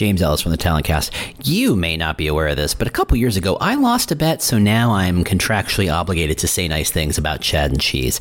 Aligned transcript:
James 0.00 0.22
Ellis 0.22 0.40
from 0.40 0.50
the 0.50 0.56
Talent 0.56 0.86
Cast. 0.86 1.12
You 1.44 1.76
may 1.76 1.94
not 1.94 2.16
be 2.16 2.26
aware 2.26 2.48
of 2.48 2.56
this, 2.56 2.72
but 2.72 2.88
a 2.88 2.90
couple 2.90 3.18
years 3.18 3.36
ago, 3.36 3.58
I 3.60 3.74
lost 3.74 4.10
a 4.10 4.16
bet, 4.16 4.40
so 4.40 4.58
now 4.58 4.92
I'm 4.92 5.24
contractually 5.24 5.92
obligated 5.92 6.38
to 6.38 6.48
say 6.48 6.66
nice 6.68 6.90
things 6.90 7.18
about 7.18 7.42
Chad 7.42 7.70
and 7.70 7.78
Cheese. 7.78 8.18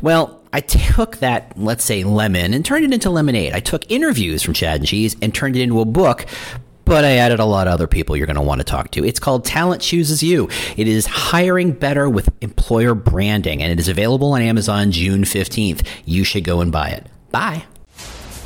Well, 0.00 0.40
I 0.54 0.60
took 0.60 1.18
that, 1.18 1.52
let's 1.58 1.84
say, 1.84 2.04
lemon 2.04 2.54
and 2.54 2.64
turned 2.64 2.86
it 2.86 2.94
into 2.94 3.10
lemonade. 3.10 3.52
I 3.52 3.60
took 3.60 3.82
interviews 3.90 4.42
from 4.42 4.54
Chad 4.54 4.80
and 4.80 4.88
Cheese 4.88 5.14
and 5.20 5.34
turned 5.34 5.56
it 5.56 5.60
into 5.60 5.82
a 5.82 5.84
book 5.84 6.24
but 6.86 7.04
I 7.04 7.18
added 7.18 7.38
a 7.38 7.44
lot 7.44 7.68
of 7.68 7.74
other 7.74 7.86
people 7.86 8.16
you're 8.16 8.26
going 8.26 8.34
to 8.34 8.42
want 8.42 8.60
to 8.60 8.64
talk 8.64 8.90
to. 8.92 9.04
It's 9.04 9.20
called 9.20 9.44
Talent 9.44 9.80
Chooses 9.80 10.24
You. 10.24 10.48
It 10.76 10.88
is 10.88 11.06
hiring 11.06 11.70
better 11.70 12.10
with 12.10 12.30
employer 12.40 12.96
branding, 12.96 13.62
and 13.62 13.70
it 13.70 13.78
is 13.78 13.86
available 13.86 14.32
on 14.32 14.42
Amazon 14.42 14.90
June 14.90 15.22
15th. 15.22 15.86
You 16.04 16.24
should 16.24 16.42
go 16.42 16.60
and 16.60 16.72
buy 16.72 16.88
it. 16.88 17.06
Bye. 17.30 17.62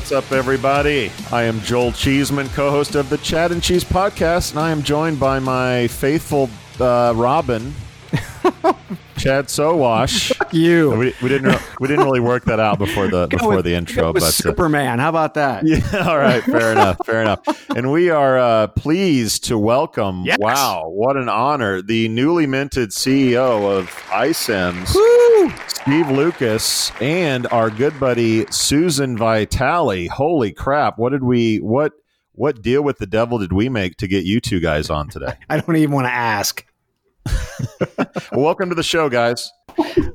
What's 0.00 0.12
up, 0.12 0.32
everybody? 0.32 1.12
I 1.30 1.42
am 1.42 1.60
Joel 1.60 1.92
Cheeseman, 1.92 2.48
co 2.48 2.70
host 2.70 2.94
of 2.94 3.10
the 3.10 3.18
Chad 3.18 3.52
and 3.52 3.62
Cheese 3.62 3.84
Podcast, 3.84 4.52
and 4.52 4.58
I 4.58 4.70
am 4.70 4.82
joined 4.82 5.20
by 5.20 5.40
my 5.40 5.88
faithful 5.88 6.48
uh, 6.80 7.12
Robin. 7.14 7.74
Chad 9.18 9.48
Sowash. 9.48 10.32
Fuck 10.50 10.56
you. 10.56 10.90
We, 10.90 11.14
we 11.22 11.28
didn't 11.28 11.46
re- 11.48 11.58
we 11.78 11.86
didn't 11.86 12.04
really 12.04 12.18
work 12.18 12.44
that 12.46 12.58
out 12.58 12.78
before 12.78 13.06
the 13.06 13.26
before 13.30 13.56
with, 13.56 13.64
the 13.64 13.74
intro, 13.74 14.12
but 14.12 14.24
uh, 14.24 14.30
Superman. 14.30 14.98
How 14.98 15.08
about 15.08 15.34
that? 15.34 15.62
Yeah, 15.70 16.08
all 16.08 16.18
right, 16.18 16.42
fair 16.42 16.72
enough, 16.72 16.96
fair 17.06 17.22
enough. 17.22 17.40
And 17.76 17.92
we 17.92 18.10
are 18.10 18.38
uh, 18.38 18.66
pleased 18.68 19.44
to 19.44 19.56
welcome. 19.56 20.24
Yes. 20.24 20.38
Wow, 20.40 20.88
what 20.88 21.16
an 21.16 21.28
honor! 21.28 21.80
The 21.80 22.08
newly 22.08 22.46
minted 22.46 22.90
CEO 22.90 23.78
of 23.78 23.88
iCIMS, 24.08 24.94
Woo! 24.94 25.52
Steve 25.68 26.10
Lucas, 26.10 26.90
and 27.00 27.46
our 27.48 27.70
good 27.70 28.00
buddy 28.00 28.46
Susan 28.50 29.16
Vitale. 29.16 30.08
Holy 30.08 30.50
crap! 30.50 30.98
What 30.98 31.10
did 31.10 31.22
we 31.22 31.58
what 31.58 31.92
what 32.32 32.60
deal 32.60 32.82
with 32.82 32.98
the 32.98 33.06
devil 33.06 33.38
did 33.38 33.52
we 33.52 33.68
make 33.68 33.96
to 33.98 34.08
get 34.08 34.24
you 34.24 34.40
two 34.40 34.58
guys 34.58 34.90
on 34.90 35.08
today? 35.08 35.34
I 35.48 35.60
don't 35.60 35.76
even 35.76 35.94
want 35.94 36.06
to 36.08 36.12
ask. 36.12 36.66
well, 37.98 38.08
welcome 38.32 38.70
to 38.70 38.74
the 38.74 38.82
show, 38.82 39.08
guys. 39.08 39.52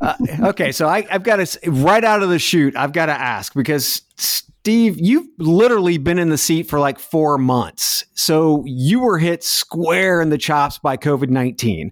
Uh, 0.02 0.16
okay, 0.44 0.72
so 0.72 0.88
I, 0.88 1.06
I've 1.11 1.23
got 1.23 1.38
to 1.38 1.72
right 1.72 2.03
out 2.03 2.23
of 2.23 2.30
the 2.30 2.39
chute. 2.39 2.75
I've 2.75 2.94
got 2.94 3.08
to 3.08 3.14
ask 3.14 3.53
because 3.53 4.02
Steve, 4.17 4.98
you've 5.00 5.28
literally 5.38 5.98
been 5.98 6.20
in 6.20 6.30
the 6.30 6.38
seat 6.38 6.64
for 6.70 6.80
like 6.80 7.00
four 7.00 7.38
months. 7.38 8.06
So 8.14 8.64
you 8.66 9.00
were 9.00 9.17
hit 9.17 9.44
square 9.44 10.22
in 10.22 10.30
the 10.30 10.38
chops 10.38 10.80
by 10.80 10.98
COVID 10.98 11.30
nineteen, 11.30 11.92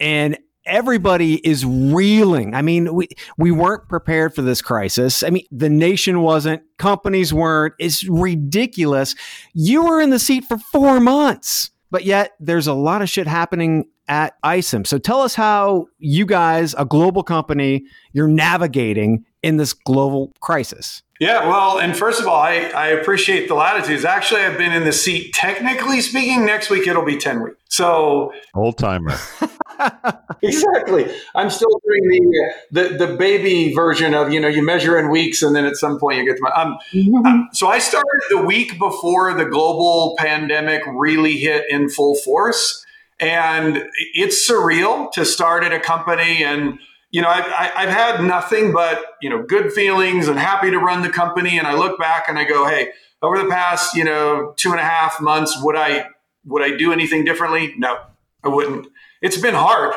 and 0.00 0.38
everybody 0.64 1.34
is 1.46 1.64
reeling. 1.64 2.54
I 2.54 2.62
mean, 2.62 2.92
we 2.94 3.08
we 3.38 3.50
weren't 3.50 3.88
prepared 3.88 4.34
for 4.34 4.42
this 4.42 4.60
crisis. 4.60 5.22
I 5.22 5.30
mean, 5.30 5.44
the 5.50 5.70
nation 5.70 6.22
wasn't, 6.22 6.62
companies 6.78 7.32
weren't. 7.32 7.74
It's 7.78 8.08
ridiculous. 8.08 9.14
You 9.54 9.84
were 9.84 10.00
in 10.00 10.10
the 10.10 10.18
seat 10.18 10.44
for 10.44 10.58
four 10.58 10.98
months, 11.00 11.70
but 11.90 12.04
yet 12.04 12.32
there's 12.40 12.66
a 12.66 12.74
lot 12.74 13.02
of 13.02 13.08
shit 13.08 13.26
happening 13.26 13.86
at 14.08 14.40
iCIMS. 14.42 14.86
So 14.86 14.98
tell 14.98 15.20
us 15.20 15.34
how 15.34 15.86
you 15.98 16.26
guys, 16.26 16.74
a 16.78 16.84
global 16.84 17.22
company, 17.22 17.84
you're 18.12 18.28
navigating 18.28 19.24
in 19.42 19.56
this 19.56 19.72
global 19.72 20.32
crisis. 20.40 21.02
Yeah, 21.18 21.48
well, 21.48 21.78
and 21.78 21.96
first 21.96 22.20
of 22.20 22.26
all, 22.26 22.36
I, 22.36 22.56
I 22.56 22.88
appreciate 22.88 23.48
the 23.48 23.54
latitudes. 23.54 24.04
Actually, 24.04 24.42
I've 24.42 24.58
been 24.58 24.72
in 24.72 24.84
the 24.84 24.92
seat, 24.92 25.32
technically 25.32 26.02
speaking, 26.02 26.44
next 26.44 26.68
week 26.68 26.86
it'll 26.86 27.04
be 27.04 27.16
10 27.16 27.42
weeks. 27.42 27.56
So, 27.70 28.32
old 28.54 28.76
timer. 28.76 29.16
exactly. 30.42 31.10
I'm 31.34 31.50
still 31.50 31.80
doing 31.86 32.30
the, 32.70 32.88
the 32.98 33.06
the 33.06 33.16
baby 33.16 33.74
version 33.74 34.14
of, 34.14 34.32
you 34.32 34.40
know, 34.40 34.48
you 34.48 34.62
measure 34.62 34.98
in 34.98 35.10
weeks 35.10 35.42
and 35.42 35.54
then 35.54 35.64
at 35.64 35.76
some 35.76 35.98
point 35.98 36.18
you 36.18 36.24
get 36.24 36.36
to 36.36 36.42
my. 36.42 36.50
Um, 36.50 36.78
mm-hmm. 36.92 37.42
so, 37.52 37.68
I 37.68 37.78
started 37.78 38.22
the 38.30 38.42
week 38.42 38.78
before 38.78 39.34
the 39.34 39.44
global 39.44 40.16
pandemic 40.18 40.82
really 40.86 41.36
hit 41.36 41.64
in 41.68 41.88
full 41.88 42.14
force. 42.16 42.84
And 43.18 43.82
it's 44.12 44.48
surreal 44.48 45.10
to 45.12 45.24
start 45.24 45.64
at 45.64 45.72
a 45.72 45.80
company 45.80 46.44
and 46.44 46.78
you 47.10 47.22
know, 47.22 47.28
I've, 47.28 47.46
I've 47.46 47.88
had 47.88 48.22
nothing 48.22 48.72
but, 48.72 49.02
you 49.22 49.30
know, 49.30 49.42
good 49.42 49.72
feelings 49.72 50.28
and 50.28 50.38
happy 50.38 50.70
to 50.70 50.78
run 50.78 51.00
the 51.02 51.08
company. 51.08 51.58
And 51.58 51.66
I 51.66 51.74
look 51.74 51.98
back 51.98 52.28
and 52.28 52.38
I 52.38 52.44
go, 52.44 52.66
hey, 52.66 52.90
over 53.22 53.38
the 53.38 53.48
past, 53.48 53.94
you 53.96 54.04
know, 54.04 54.52
two 54.56 54.70
and 54.70 54.80
a 54.80 54.84
half 54.84 55.18
months, 55.20 55.56
would 55.62 55.76
I, 55.76 56.08
would 56.44 56.62
I 56.62 56.76
do 56.76 56.92
anything 56.92 57.24
differently? 57.24 57.74
No, 57.78 57.98
I 58.44 58.48
wouldn't. 58.48 58.88
It's 59.22 59.40
been 59.40 59.54
hard 59.54 59.94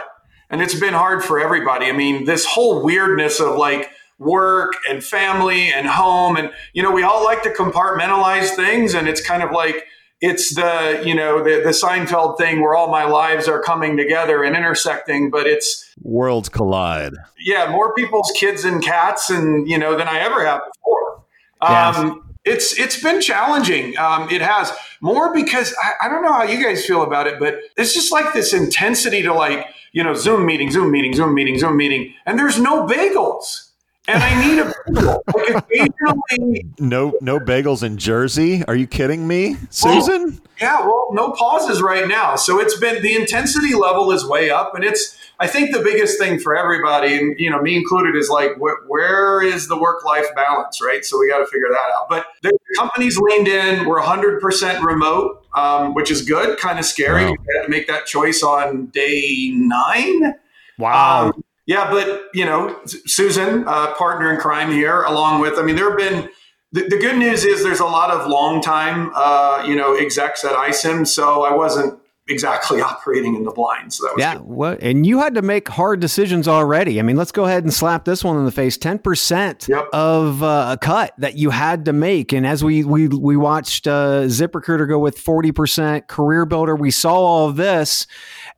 and 0.49 0.61
it's 0.61 0.79
been 0.79 0.93
hard 0.93 1.23
for 1.23 1.39
everybody. 1.39 1.87
I 1.87 1.91
mean, 1.91 2.25
this 2.25 2.45
whole 2.45 2.83
weirdness 2.83 3.39
of 3.39 3.55
like 3.55 3.91
work 4.17 4.73
and 4.89 5.03
family 5.03 5.71
and 5.71 5.87
home. 5.87 6.35
And, 6.35 6.51
you 6.73 6.83
know, 6.83 6.91
we 6.91 7.03
all 7.03 7.23
like 7.23 7.43
to 7.43 7.49
compartmentalize 7.49 8.55
things 8.55 8.93
and 8.93 9.07
it's 9.07 9.25
kind 9.25 9.43
of 9.43 9.51
like, 9.51 9.85
it's 10.21 10.53
the 10.55 11.01
you 11.05 11.15
know 11.15 11.41
the, 11.41 11.61
the 11.63 11.69
Seinfeld 11.69 12.37
thing 12.37 12.61
where 12.61 12.75
all 12.75 12.89
my 12.89 13.05
lives 13.05 13.47
are 13.47 13.61
coming 13.61 13.95
together 13.95 14.43
and 14.43 14.55
intersecting, 14.55 15.29
but 15.29 15.47
it's 15.47 15.93
worlds 16.01 16.49
collide. 16.49 17.13
Yeah, 17.39 17.71
more 17.71 17.93
people's 17.93 18.31
kids 18.35 18.65
and 18.65 18.83
cats, 18.83 19.29
and 19.29 19.69
you 19.69 19.77
know 19.77 19.97
than 19.97 20.07
I 20.07 20.19
ever 20.19 20.45
have 20.45 20.61
before. 20.73 21.23
Yes. 21.61 21.97
Um, 21.97 22.28
it's 22.45 22.77
it's 22.79 23.01
been 23.01 23.21
challenging. 23.21 23.97
Um, 23.97 24.29
it 24.29 24.41
has 24.41 24.71
more 25.01 25.33
because 25.33 25.73
I, 25.81 26.05
I 26.05 26.09
don't 26.09 26.21
know 26.21 26.33
how 26.33 26.43
you 26.43 26.63
guys 26.63 26.85
feel 26.85 27.03
about 27.03 27.27
it, 27.27 27.39
but 27.39 27.59
it's 27.77 27.93
just 27.93 28.11
like 28.11 28.33
this 28.33 28.53
intensity 28.53 29.21
to 29.23 29.33
like 29.33 29.67
you 29.91 30.03
know 30.03 30.13
Zoom 30.13 30.45
meeting, 30.45 30.71
Zoom 30.71 30.91
meeting, 30.91 31.13
Zoom 31.13 31.33
meeting, 31.33 31.57
Zoom 31.57 31.77
meeting, 31.77 32.13
and 32.25 32.37
there's 32.39 32.59
no 32.59 32.85
bagels 32.87 33.69
and 34.09 34.23
I 34.23 34.47
need 34.47 34.59
a 34.59 34.73
bagel. 34.87 35.23
Like 35.35 35.63
occasionally, 35.69 36.65
no, 36.79 37.13
no 37.21 37.39
bagels 37.39 37.83
in 37.83 37.97
Jersey. 37.97 38.63
Are 38.65 38.75
you 38.75 38.87
kidding 38.87 39.27
me, 39.27 39.55
Susan? 39.69 40.31
Well, 40.31 40.39
yeah, 40.61 40.81
well, 40.81 41.07
no 41.11 41.31
pauses 41.31 41.81
right 41.81 42.07
now. 42.07 42.35
So 42.35 42.59
it's 42.59 42.77
been 42.77 43.01
the 43.01 43.15
intensity 43.15 43.73
level 43.73 44.11
is 44.11 44.25
way 44.25 44.49
up, 44.49 44.75
and 44.75 44.83
it's. 44.83 45.17
I 45.41 45.47
think 45.47 45.73
the 45.73 45.79
biggest 45.79 46.19
thing 46.19 46.37
for 46.37 46.53
everybody, 46.53 47.17
and 47.17 47.39
you 47.39 47.49
know, 47.49 47.61
me 47.61 47.77
included, 47.77 48.15
is 48.17 48.29
like 48.29 48.55
wh- 48.57 48.89
where 48.89 49.41
is 49.41 49.69
the 49.69 49.79
work 49.79 50.03
life 50.03 50.27
balance, 50.35 50.81
right? 50.81 51.05
So 51.05 51.17
we 51.17 51.29
got 51.29 51.39
to 51.39 51.45
figure 51.45 51.69
that 51.69 51.91
out. 51.97 52.09
But 52.09 52.25
the 52.43 52.51
companies 52.77 53.17
leaned 53.17 53.47
in. 53.47 53.85
We're 53.85 53.99
100 53.99 54.41
percent 54.41 54.83
remote, 54.83 55.45
um, 55.55 55.93
which 55.93 56.11
is 56.11 56.23
good. 56.23 56.59
Kind 56.59 56.77
of 56.77 56.85
scary. 56.85 57.25
Wow. 57.25 57.35
To 57.63 57.69
make 57.69 57.87
that 57.87 58.05
choice 58.05 58.43
on 58.43 58.87
day 58.87 59.51
nine. 59.53 60.35
Wow. 60.77 61.27
Um, 61.27 61.43
yeah, 61.65 61.89
but 61.89 62.23
you 62.33 62.45
know, 62.45 62.77
Susan, 62.85 63.63
uh, 63.67 63.93
partner 63.93 64.33
in 64.33 64.39
crime 64.39 64.71
here, 64.71 65.03
along 65.03 65.39
with, 65.39 65.57
I 65.57 65.61
mean, 65.61 65.75
there 65.75 65.89
have 65.89 65.97
been. 65.97 66.29
The, 66.71 66.83
the 66.87 66.97
good 66.97 67.17
news 67.17 67.45
is 67.45 67.63
there's 67.63 67.79
a 67.79 67.85
lot 67.85 68.11
of 68.11 68.27
long 68.27 68.61
time, 68.61 69.11
uh, 69.15 69.63
you 69.65 69.75
know, 69.75 69.95
execs 69.95 70.45
at 70.45 70.51
iCIMS, 70.51 71.07
so 71.07 71.43
I 71.43 71.53
wasn't 71.53 71.99
exactly 72.29 72.79
operating 72.81 73.35
in 73.35 73.43
the 73.43 73.51
blind. 73.51 73.91
So 73.91 74.05
that 74.05 74.15
was 74.15 74.21
yeah. 74.21 74.37
What 74.37 74.81
and 74.81 75.05
you 75.05 75.19
had 75.19 75.35
to 75.35 75.41
make 75.41 75.67
hard 75.67 75.99
decisions 75.99 76.47
already. 76.47 76.99
I 76.99 77.01
mean, 77.01 77.17
let's 77.17 77.31
go 77.31 77.45
ahead 77.45 77.63
and 77.63 77.73
slap 77.73 78.05
this 78.05 78.23
one 78.23 78.37
in 78.37 78.45
the 78.45 78.51
face. 78.51 78.77
Ten 78.77 78.99
percent 78.99 79.67
yep. 79.67 79.87
of 79.91 80.43
uh, 80.43 80.69
a 80.71 80.77
cut 80.77 81.13
that 81.17 81.35
you 81.35 81.49
had 81.49 81.85
to 81.85 81.93
make. 81.93 82.31
And 82.31 82.45
as 82.45 82.63
we 82.63 82.83
we 82.83 83.07
we 83.07 83.35
watched 83.35 83.87
uh, 83.87 84.23
ZipRecruiter 84.23 84.87
go 84.87 84.99
with 84.99 85.17
forty 85.17 85.51
percent, 85.51 86.07
Career 86.07 86.45
Builder, 86.45 86.75
we 86.75 86.91
saw 86.91 87.15
all 87.15 87.49
of 87.49 87.55
this. 87.55 88.07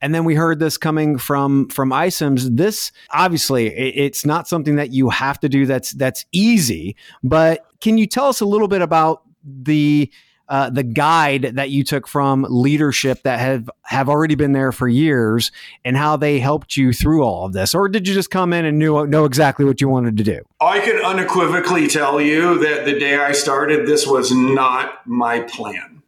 And 0.01 0.15
then 0.15 0.25
we 0.25 0.35
heard 0.35 0.59
this 0.59 0.77
coming 0.77 1.17
from 1.17 1.69
from 1.69 1.91
iCIMS. 1.91 2.57
This 2.57 2.91
obviously 3.11 3.67
it, 3.67 3.93
it's 3.97 4.25
not 4.25 4.47
something 4.47 4.75
that 4.75 4.91
you 4.91 5.09
have 5.09 5.39
to 5.41 5.49
do. 5.49 5.65
That's 5.65 5.91
that's 5.91 6.25
easy. 6.31 6.95
But 7.23 7.65
can 7.79 7.97
you 7.97 8.07
tell 8.07 8.27
us 8.27 8.41
a 8.41 8.45
little 8.45 8.67
bit 8.67 8.81
about 8.81 9.23
the 9.43 10.11
uh, 10.51 10.69
the 10.69 10.83
guide 10.83 11.53
that 11.53 11.69
you 11.69 11.81
took 11.81 12.05
from 12.05 12.45
leadership 12.49 13.23
that 13.23 13.39
have 13.39 13.69
have 13.83 14.09
already 14.09 14.35
been 14.35 14.51
there 14.51 14.73
for 14.73 14.85
years 14.85 15.49
and 15.85 15.95
how 15.95 16.17
they 16.17 16.39
helped 16.39 16.75
you 16.75 16.91
through 16.91 17.23
all 17.23 17.45
of 17.45 17.53
this 17.53 17.73
or 17.73 17.87
did 17.87 18.05
you 18.05 18.13
just 18.13 18.29
come 18.29 18.51
in 18.51 18.65
and 18.65 18.77
knew 18.77 19.07
know 19.07 19.23
exactly 19.23 19.63
what 19.63 19.79
you 19.79 19.87
wanted 19.87 20.17
to 20.17 20.25
do 20.25 20.41
i 20.59 20.81
can 20.81 20.97
unequivocally 21.05 21.87
tell 21.87 22.19
you 22.19 22.59
that 22.59 22.83
the 22.83 22.99
day 22.99 23.15
i 23.15 23.31
started 23.31 23.87
this 23.87 24.05
was 24.05 24.33
not 24.33 25.07
my 25.07 25.39
plan 25.39 26.00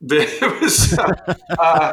was, 0.00 0.98
uh, 1.58 1.92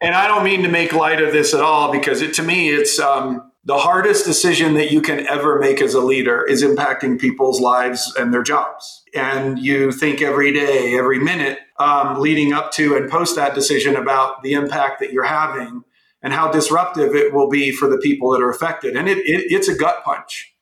and 0.00 0.14
I 0.14 0.28
don't 0.28 0.44
mean 0.44 0.62
to 0.62 0.68
make 0.68 0.92
light 0.92 1.20
of 1.20 1.32
this 1.32 1.54
at 1.54 1.60
all 1.60 1.90
because 1.92 2.22
it, 2.22 2.34
to 2.34 2.42
me, 2.42 2.70
it's 2.70 2.98
um, 3.00 3.50
the 3.64 3.78
hardest 3.78 4.24
decision 4.24 4.74
that 4.74 4.90
you 4.90 5.02
can 5.02 5.26
ever 5.26 5.58
make 5.58 5.82
as 5.82 5.94
a 5.94 6.00
leader 6.00 6.44
is 6.44 6.62
impacting 6.62 7.20
people's 7.20 7.60
lives 7.60 8.12
and 8.18 8.32
their 8.32 8.42
jobs. 8.42 9.02
And 9.14 9.58
you 9.58 9.92
think 9.92 10.22
every 10.22 10.52
day, 10.52 10.96
every 10.96 11.18
minute, 11.18 11.58
um, 11.78 12.20
leading 12.20 12.52
up 12.52 12.72
to 12.72 12.96
and 12.96 13.10
post 13.10 13.36
that 13.36 13.54
decision 13.54 13.96
about 13.96 14.42
the 14.42 14.52
impact 14.52 15.00
that 15.00 15.12
you're 15.12 15.24
having 15.24 15.82
and 16.22 16.32
how 16.32 16.50
disruptive 16.50 17.14
it 17.14 17.32
will 17.32 17.48
be 17.48 17.70
for 17.70 17.88
the 17.88 17.98
people 17.98 18.30
that 18.30 18.42
are 18.42 18.50
affected. 18.50 18.96
And 18.96 19.08
it, 19.08 19.18
it 19.18 19.52
it's 19.52 19.68
a 19.68 19.74
gut 19.74 20.02
punch. 20.04 20.54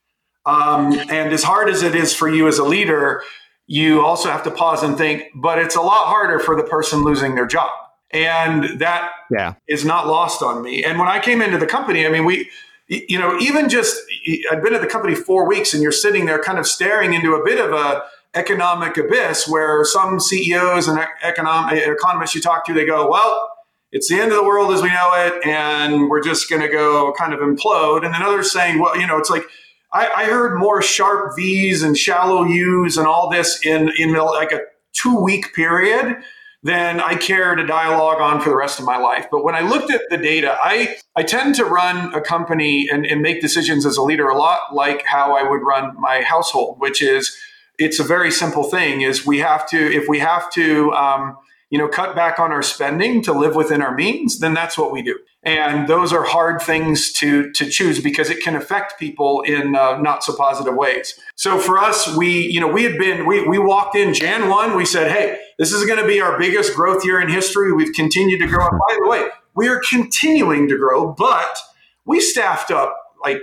Um, 0.45 0.93
and 1.11 1.33
as 1.33 1.43
hard 1.43 1.69
as 1.69 1.83
it 1.83 1.95
is 1.95 2.15
for 2.15 2.29
you 2.29 2.47
as 2.47 2.59
a 2.59 2.65
leader, 2.65 3.23
you 3.67 4.05
also 4.05 4.31
have 4.31 4.43
to 4.45 4.51
pause 4.51 4.83
and 4.83 4.97
think, 4.97 5.25
but 5.35 5.59
it's 5.59 5.77
a 5.77 5.81
lot 5.81 6.07
harder 6.07 6.39
for 6.39 6.57
the 6.57 6.63
person 6.63 7.03
losing 7.03 7.35
their 7.35 7.47
job. 7.47 7.71
And 8.13 8.79
that 8.79 9.11
yeah. 9.31 9.55
is 9.69 9.85
not 9.85 10.07
lost 10.07 10.43
on 10.43 10.63
me. 10.63 10.85
And 10.85 10.99
when 10.99 11.09
I 11.09 11.19
came 11.19 11.43
into 11.43 11.59
the 11.59 11.67
company, 11.67 12.07
I 12.07 12.11
mean, 12.11 12.25
we, 12.25 12.49
you 12.87 13.19
know, 13.19 13.37
even 13.41 13.69
just, 13.69 14.01
I've 14.51 14.63
been 14.63 14.75
at 14.75 14.81
the 14.81 14.87
company 14.87 15.17
four 15.17 15.49
weeks 15.49 15.75
and 15.75 15.83
you're 15.83 15.93
sitting 15.93 16.27
there 16.27 16.41
kind 16.41 16.59
of 16.59 16.67
staring 16.67 17.15
into 17.15 17.35
a 17.35 17.45
bit 17.45 17.59
of 17.59 17.73
a 17.73 18.05
economic 18.35 18.97
abyss 18.97 19.49
where 19.49 19.85
some 19.85 20.21
CEOs 20.21 20.87
and 20.87 21.05
economic 21.23 21.83
economists 21.87 22.35
you 22.35 22.41
talk 22.41 22.65
to, 22.67 22.73
they 22.73 22.87
go, 22.87 23.11
well, 23.11 23.51
it's 23.91 24.09
the 24.09 24.21
end 24.21 24.31
of 24.31 24.37
the 24.37 24.45
world 24.45 24.73
as 24.73 24.83
we 24.83 24.89
know 24.89 25.11
it, 25.15 25.47
and 25.47 26.11
we're 26.11 26.23
just 26.23 26.51
going 26.51 26.61
to 26.61 26.69
go 26.69 27.13
kind 27.19 27.33
of 27.33 27.41
implode. 27.41 28.05
And 28.05 28.13
then 28.13 28.23
others 28.23 28.53
saying, 28.53 28.79
well, 28.79 28.99
you 28.99 29.07
know, 29.07 29.17
it's 29.17 29.31
like, 29.31 29.45
I, 29.93 30.09
I 30.09 30.25
heard 30.25 30.59
more 30.59 30.83
sharp 30.83 31.33
V's 31.37 31.83
and 31.83 31.97
shallow 31.97 32.45
U's 32.45 32.97
and 32.97 33.07
all 33.07 33.31
this 33.31 33.65
in 33.65 33.91
in 33.99 34.13
like 34.15 34.53
a 34.53 34.61
two 34.93 35.19
week 35.21 35.55
period 35.55 36.17
than 36.63 37.01
I 37.01 37.15
care 37.15 37.55
to 37.55 37.65
dialogue 37.65 38.21
on 38.21 38.41
for 38.41 38.51
the 38.51 38.57
rest 38.57 38.81
of 38.81 38.85
my 38.85 38.97
life. 38.97 39.27
But 39.31 39.45
when 39.45 39.55
I 39.55 39.61
looked 39.61 39.93
at 39.93 40.03
the 40.11 40.17
data, 40.17 40.59
I, 40.61 40.97
I 41.15 41.23
tend 41.23 41.55
to 41.57 41.65
run 41.65 42.13
a 42.13 42.21
company 42.21 42.89
and, 42.91 43.07
and 43.07 43.23
make 43.23 43.41
decisions 43.41 43.87
as 43.87 43.97
a 43.97 44.03
leader 44.03 44.29
a 44.29 44.37
lot 44.37 44.75
like 44.75 45.05
how 45.05 45.37
I 45.37 45.49
would 45.49 45.63
run 45.63 45.95
my 46.01 46.23
household, 46.23 46.81
which 46.81 47.01
is 47.01 47.37
it's 47.79 48.01
a 48.01 48.05
very 48.05 48.31
simple 48.33 48.65
thing 48.65 49.03
is 49.03 49.25
we 49.25 49.39
have 49.39 49.69
to 49.69 49.77
if 49.77 50.09
we 50.09 50.19
have 50.19 50.51
to 50.53 50.93
um, 50.93 51.37
you 51.71 51.79
know 51.79 51.89
cut 51.89 52.15
back 52.15 52.39
on 52.39 52.53
our 52.53 52.63
spending 52.63 53.23
to 53.23 53.33
live 53.33 53.55
within 53.55 53.83
our 53.83 53.95
means 53.95 54.39
then 54.39 54.55
that's 54.55 54.79
what 54.79 54.93
we 54.93 55.03
do. 55.03 55.19
And 55.43 55.89
those 55.89 56.13
are 56.13 56.25
hard 56.25 56.61
things 56.61 57.13
to 57.15 57.51
to 57.53 57.69
choose 57.69 58.01
because 58.01 58.31
it 58.31 58.43
can 58.43 58.57
affect 58.57 58.99
people 58.99 59.43
in 59.43 59.75
uh, 59.75 59.99
not 59.99 60.25
so 60.25 60.37
positive 60.37 60.75
ways. 60.75 61.19
So 61.35 61.59
for 61.59 61.79
us 61.79 62.15
we 62.17 62.47
you 62.47 62.61
know 62.61 62.69
we 62.69 62.85
had 62.85 62.99
been 62.99 63.27
we, 63.27 63.47
we 63.47 63.59
walked 63.59 63.97
in 63.97 64.15
jan 64.15 64.49
1 64.49 64.77
we 64.77 64.85
said 64.85 65.11
hey 65.11 65.39
this 65.59 65.73
is 65.73 65.87
going 65.87 66.01
to 66.01 66.07
be 66.07 66.21
our 66.21 66.39
biggest 66.39 66.75
growth 66.75 67.05
year 67.05 67.21
in 67.21 67.29
history. 67.29 67.73
We've 67.73 67.95
continued 67.95 68.41
to 68.41 68.47
grow. 68.47 68.67
And 68.67 68.79
by 68.79 68.99
the 69.03 69.09
way 69.09 69.29
we 69.55 69.69
are 69.69 69.81
continuing 69.89 70.69
to 70.69 70.77
grow 70.77 71.13
but 71.13 71.59
we 72.05 72.21
staffed 72.21 72.71
up 72.71 72.97
like 73.25 73.39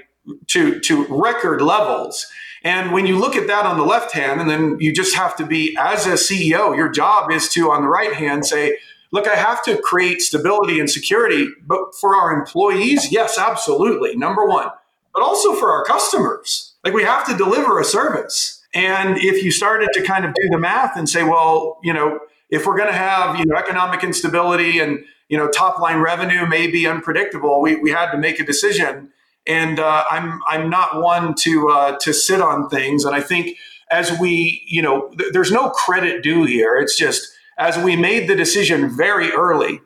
to 0.47 0.79
to 0.79 1.05
record 1.07 1.61
levels 1.61 2.25
and 2.63 2.91
when 2.93 3.05
you 3.05 3.17
look 3.17 3.35
at 3.35 3.47
that 3.47 3.65
on 3.65 3.77
the 3.77 3.83
left 3.83 4.13
hand 4.13 4.39
and 4.39 4.49
then 4.49 4.77
you 4.79 4.93
just 4.93 5.15
have 5.15 5.35
to 5.35 5.45
be 5.45 5.75
as 5.79 6.05
a 6.05 6.13
ceo 6.13 6.75
your 6.75 6.89
job 6.89 7.31
is 7.31 7.49
to 7.49 7.71
on 7.71 7.81
the 7.81 7.87
right 7.87 8.13
hand 8.13 8.45
say 8.45 8.77
look, 9.13 9.27
I 9.27 9.35
have 9.35 9.63
to 9.63 9.77
create 9.77 10.21
stability 10.21 10.79
and 10.79 10.89
security, 10.89 11.47
but 11.65 11.95
for 11.95 12.15
our 12.15 12.37
employees, 12.37 13.11
yes, 13.11 13.37
absolutely. 13.37 14.17
Number 14.17 14.45
one, 14.45 14.69
but 15.13 15.23
also 15.23 15.53
for 15.53 15.71
our 15.71 15.85
customers. 15.85 16.73
Like 16.83 16.93
we 16.93 17.03
have 17.03 17.25
to 17.27 17.37
deliver 17.37 17.79
a 17.79 17.85
service. 17.85 18.61
And 18.73 19.17
if 19.19 19.43
you 19.43 19.51
started 19.51 19.89
to 19.93 20.01
kind 20.01 20.25
of 20.25 20.33
do 20.33 20.49
the 20.49 20.57
math 20.57 20.97
and 20.97 21.07
say, 21.07 21.23
well, 21.23 21.79
you 21.83 21.93
know, 21.93 22.19
if 22.49 22.65
we're 22.65 22.75
going 22.75 22.89
to 22.89 22.97
have, 22.97 23.39
you 23.39 23.45
know, 23.45 23.55
economic 23.55 24.03
instability 24.03 24.79
and, 24.79 25.05
you 25.29 25.37
know, 25.37 25.47
top 25.47 25.79
line 25.79 25.99
revenue 25.99 26.47
may 26.47 26.65
be 26.65 26.87
unpredictable, 26.87 27.61
we, 27.61 27.75
we 27.75 27.91
had 27.91 28.11
to 28.11 28.17
make 28.17 28.39
a 28.39 28.43
decision. 28.43 29.12
And 29.45 29.79
uh, 29.79 30.05
I'm, 30.09 30.39
I'm 30.47 30.69
not 30.69 31.01
one 31.01 31.33
to, 31.39 31.69
uh, 31.69 31.97
to 31.99 32.13
sit 32.13 32.41
on 32.41 32.69
things. 32.69 33.05
And 33.05 33.15
I 33.15 33.21
think 33.21 33.57
as 33.91 34.17
we, 34.19 34.63
you 34.67 34.81
know, 34.81 35.09
th- 35.17 35.33
there's 35.33 35.51
no 35.51 35.69
credit 35.69 36.23
due 36.23 36.45
here. 36.45 36.77
It's 36.77 36.97
just, 36.97 37.33
as 37.57 37.77
we 37.77 37.95
made 37.95 38.27
the 38.27 38.35
decision 38.35 38.89
very 38.95 39.31
early 39.31 39.81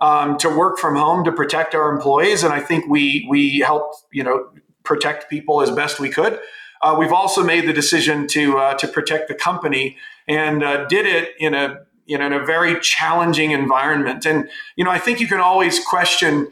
um, 0.00 0.38
to 0.38 0.48
work 0.48 0.78
from 0.78 0.96
home 0.96 1.24
to 1.24 1.32
protect 1.32 1.74
our 1.74 1.92
employees, 1.94 2.42
and 2.42 2.52
I 2.52 2.60
think 2.60 2.86
we 2.88 3.26
we 3.28 3.58
helped 3.58 3.96
you 4.12 4.24
know 4.24 4.48
protect 4.82 5.28
people 5.28 5.60
as 5.60 5.70
best 5.70 6.00
we 6.00 6.08
could. 6.08 6.40
Uh, 6.82 6.96
we've 6.98 7.12
also 7.12 7.44
made 7.44 7.66
the 7.66 7.72
decision 7.72 8.26
to 8.28 8.58
uh, 8.58 8.74
to 8.74 8.88
protect 8.88 9.28
the 9.28 9.34
company 9.34 9.96
and 10.26 10.62
uh, 10.62 10.86
did 10.86 11.06
it 11.06 11.30
in 11.38 11.54
a 11.54 11.80
you 12.06 12.16
know 12.16 12.26
in 12.26 12.32
a 12.32 12.44
very 12.44 12.80
challenging 12.80 13.50
environment. 13.50 14.24
And 14.24 14.48
you 14.76 14.84
know 14.84 14.90
I 14.90 14.98
think 14.98 15.20
you 15.20 15.26
can 15.26 15.40
always 15.40 15.84
question 15.84 16.50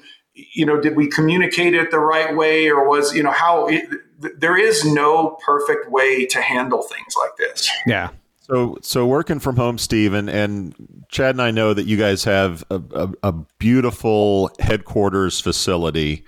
you 0.52 0.64
know 0.64 0.80
did 0.80 0.96
we 0.96 1.08
communicate 1.08 1.74
it 1.74 1.90
the 1.90 1.98
right 1.98 2.36
way 2.36 2.68
or 2.68 2.88
was 2.88 3.14
you 3.14 3.22
know 3.22 3.30
how 3.30 3.66
it, 3.66 3.88
there 4.18 4.56
is 4.56 4.84
no 4.84 5.38
perfect 5.44 5.90
way 5.90 6.26
to 6.26 6.40
handle 6.40 6.82
things 6.82 7.14
like 7.20 7.36
this. 7.36 7.70
Yeah. 7.86 8.10
So, 8.40 8.78
so 8.80 9.06
working 9.06 9.40
from 9.40 9.56
home, 9.56 9.76
Steve, 9.76 10.14
and, 10.14 10.28
and 10.30 10.74
Chad 11.08 11.34
and 11.34 11.42
I 11.42 11.50
know 11.50 11.74
that 11.74 11.84
you 11.84 11.98
guys 11.98 12.24
have 12.24 12.64
a, 12.70 12.82
a, 12.94 13.12
a 13.22 13.32
beautiful 13.58 14.50
headquarters 14.58 15.38
facility 15.38 16.24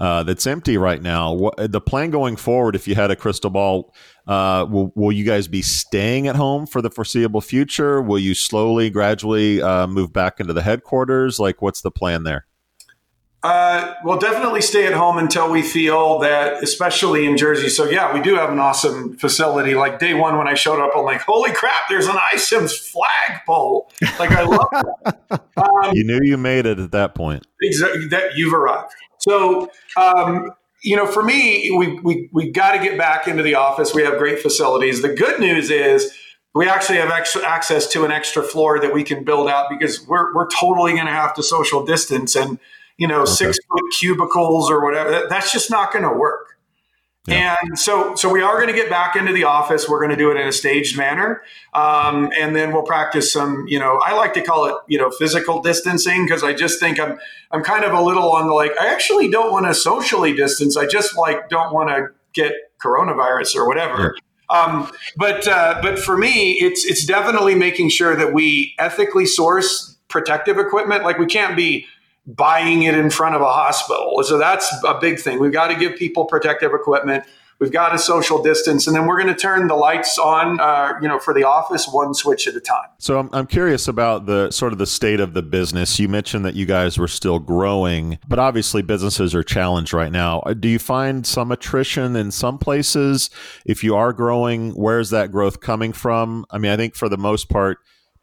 uh, 0.00 0.24
that's 0.24 0.46
empty 0.46 0.76
right 0.78 1.00
now. 1.00 1.32
What, 1.32 1.72
the 1.72 1.80
plan 1.80 2.10
going 2.10 2.36
forward, 2.36 2.74
if 2.74 2.88
you 2.88 2.96
had 2.96 3.12
a 3.12 3.16
crystal 3.16 3.50
ball, 3.50 3.94
uh, 4.26 4.66
will, 4.68 4.92
will 4.96 5.12
you 5.12 5.24
guys 5.24 5.46
be 5.46 5.62
staying 5.62 6.26
at 6.26 6.34
home 6.34 6.66
for 6.66 6.82
the 6.82 6.90
foreseeable 6.90 7.40
future? 7.40 8.02
Will 8.02 8.18
you 8.18 8.34
slowly, 8.34 8.90
gradually 8.90 9.62
uh, 9.62 9.86
move 9.86 10.12
back 10.12 10.40
into 10.40 10.52
the 10.52 10.62
headquarters? 10.62 11.38
Like, 11.38 11.62
what's 11.62 11.82
the 11.82 11.90
plan 11.92 12.24
there? 12.24 12.46
Uh, 13.42 13.94
we'll 14.04 14.18
definitely 14.18 14.60
stay 14.60 14.86
at 14.86 14.92
home 14.92 15.16
until 15.16 15.50
we 15.50 15.62
feel 15.62 16.18
that, 16.18 16.62
especially 16.62 17.24
in 17.24 17.38
Jersey. 17.38 17.70
So 17.70 17.88
yeah, 17.88 18.12
we 18.12 18.20
do 18.20 18.34
have 18.34 18.50
an 18.50 18.58
awesome 18.58 19.16
facility. 19.16 19.74
Like 19.74 19.98
day 19.98 20.12
one 20.12 20.36
when 20.36 20.46
I 20.46 20.52
showed 20.52 20.78
up, 20.78 20.92
I'm 20.94 21.04
like, 21.04 21.22
holy 21.22 21.52
crap! 21.52 21.88
There's 21.88 22.06
an 22.06 22.16
iCIMS 22.34 22.78
flagpole. 22.78 23.90
Like 24.18 24.32
I 24.32 24.42
love 24.44 24.68
that. 24.72 25.16
Um, 25.60 25.92
you 25.92 26.04
knew 26.04 26.20
you 26.22 26.38
made 26.38 26.64
it 26.64 26.78
at 26.78 26.90
that 26.92 27.14
point. 27.14 27.46
Exactly. 27.60 28.06
That 28.08 28.34
you've 28.34 28.54
arrived. 28.54 28.92
So 29.18 29.70
um, 29.94 30.52
you 30.82 30.96
know, 30.96 31.06
for 31.06 31.22
me, 31.22 31.70
we 31.70 32.00
we 32.00 32.30
we 32.32 32.50
got 32.50 32.72
to 32.72 32.78
get 32.78 32.96
back 32.96 33.28
into 33.28 33.42
the 33.42 33.54
office. 33.56 33.94
We 33.94 34.02
have 34.02 34.16
great 34.18 34.40
facilities. 34.40 35.02
The 35.02 35.10
good 35.10 35.38
news 35.38 35.70
is 35.70 36.16
we 36.54 36.68
actually 36.68 36.98
have 36.98 37.10
extra 37.10 37.46
access 37.46 37.86
to 37.88 38.04
an 38.04 38.10
extra 38.10 38.42
floor 38.42 38.80
that 38.80 38.94
we 38.94 39.04
can 39.04 39.22
build 39.22 39.48
out 39.48 39.66
because 39.68 40.06
we're 40.06 40.34
we're 40.34 40.48
totally 40.48 40.92
going 40.92 41.06
to 41.06 41.12
have 41.12 41.34
to 41.34 41.42
social 41.42 41.84
distance 41.84 42.34
and 42.34 42.58
you 43.00 43.08
know, 43.08 43.22
okay. 43.22 43.30
six 43.30 43.58
foot 43.66 43.82
cubicles 43.98 44.70
or 44.70 44.84
whatever. 44.84 45.26
That's 45.28 45.50
just 45.52 45.70
not 45.70 45.90
going 45.90 46.04
to 46.04 46.12
work. 46.12 46.58
Yeah. 47.26 47.56
And 47.62 47.78
so, 47.78 48.14
so 48.14 48.28
we 48.30 48.42
are 48.42 48.56
going 48.56 48.68
to 48.68 48.74
get 48.74 48.90
back 48.90 49.16
into 49.16 49.32
the 49.32 49.44
office. 49.44 49.88
We're 49.88 50.00
going 50.00 50.10
to 50.10 50.16
do 50.16 50.30
it 50.30 50.36
in 50.36 50.46
a 50.46 50.52
staged 50.52 50.98
manner, 50.98 51.42
um, 51.74 52.30
and 52.38 52.54
then 52.54 52.72
we'll 52.72 52.82
practice 52.82 53.32
some. 53.32 53.66
You 53.68 53.78
know, 53.78 54.00
I 54.04 54.14
like 54.14 54.34
to 54.34 54.42
call 54.42 54.66
it, 54.66 54.74
you 54.86 54.98
know, 54.98 55.10
physical 55.10 55.62
distancing 55.62 56.26
because 56.26 56.42
I 56.42 56.52
just 56.52 56.78
think 56.78 57.00
I'm, 57.00 57.18
I'm 57.50 57.62
kind 57.62 57.84
of 57.84 57.92
a 57.92 58.02
little 58.02 58.32
on 58.32 58.48
the 58.48 58.54
like. 58.54 58.72
I 58.78 58.92
actually 58.92 59.30
don't 59.30 59.50
want 59.50 59.66
to 59.66 59.74
socially 59.74 60.34
distance. 60.34 60.76
I 60.76 60.86
just 60.86 61.16
like 61.16 61.48
don't 61.48 61.72
want 61.72 61.88
to 61.88 62.08
get 62.34 62.52
coronavirus 62.84 63.56
or 63.56 63.66
whatever. 63.66 64.14
Yeah. 64.50 64.62
Um, 64.62 64.92
but 65.16 65.46
uh, 65.46 65.78
but 65.80 65.98
for 65.98 66.18
me, 66.18 66.52
it's 66.54 66.84
it's 66.84 67.06
definitely 67.06 67.54
making 67.54 67.90
sure 67.90 68.16
that 68.16 68.32
we 68.34 68.74
ethically 68.78 69.26
source 69.26 69.96
protective 70.08 70.58
equipment. 70.58 71.04
Like 71.04 71.18
we 71.18 71.26
can't 71.26 71.56
be 71.56 71.86
buying 72.26 72.82
it 72.82 72.94
in 72.94 73.10
front 73.10 73.34
of 73.34 73.40
a 73.40 73.50
hospital. 73.50 74.22
So 74.22 74.38
that's 74.38 74.72
a 74.84 74.98
big 75.00 75.18
thing. 75.18 75.40
We've 75.40 75.52
got 75.52 75.68
to 75.68 75.74
give 75.74 75.96
people 75.96 76.26
protective 76.26 76.72
equipment. 76.72 77.24
We've 77.58 77.70
got 77.70 77.90
to 77.90 77.98
social 77.98 78.42
distance, 78.42 78.86
and 78.86 78.96
then 78.96 79.06
we're 79.06 79.20
going 79.20 79.34
to 79.34 79.38
turn 79.38 79.68
the 79.68 79.74
lights 79.74 80.18
on, 80.18 80.58
uh, 80.60 80.94
you 81.02 81.06
know, 81.06 81.18
for 81.18 81.34
the 81.34 81.44
office 81.44 81.86
one 81.86 82.14
switch 82.14 82.48
at 82.48 82.54
a 82.54 82.60
time. 82.60 82.88
So 82.96 83.18
I'm, 83.18 83.28
I'm 83.34 83.46
curious 83.46 83.86
about 83.86 84.24
the 84.24 84.50
sort 84.50 84.72
of 84.72 84.78
the 84.78 84.86
state 84.86 85.20
of 85.20 85.34
the 85.34 85.42
business. 85.42 85.98
You 85.98 86.08
mentioned 86.08 86.46
that 86.46 86.54
you 86.54 86.64
guys 86.64 86.96
were 86.96 87.06
still 87.06 87.38
growing, 87.38 88.18
but 88.26 88.38
obviously 88.38 88.80
businesses 88.80 89.34
are 89.34 89.42
challenged 89.42 89.92
right 89.92 90.10
now. 90.10 90.40
Do 90.58 90.68
you 90.68 90.78
find 90.78 91.26
some 91.26 91.52
attrition 91.52 92.16
in 92.16 92.30
some 92.30 92.56
places? 92.56 93.28
If 93.66 93.84
you 93.84 93.94
are 93.94 94.14
growing, 94.14 94.70
where's 94.70 95.10
that 95.10 95.30
growth 95.30 95.60
coming 95.60 95.92
from? 95.92 96.46
I 96.50 96.56
mean, 96.56 96.72
I 96.72 96.78
think 96.78 96.94
for 96.94 97.10
the 97.10 97.18
most 97.18 97.50
part 97.50 97.76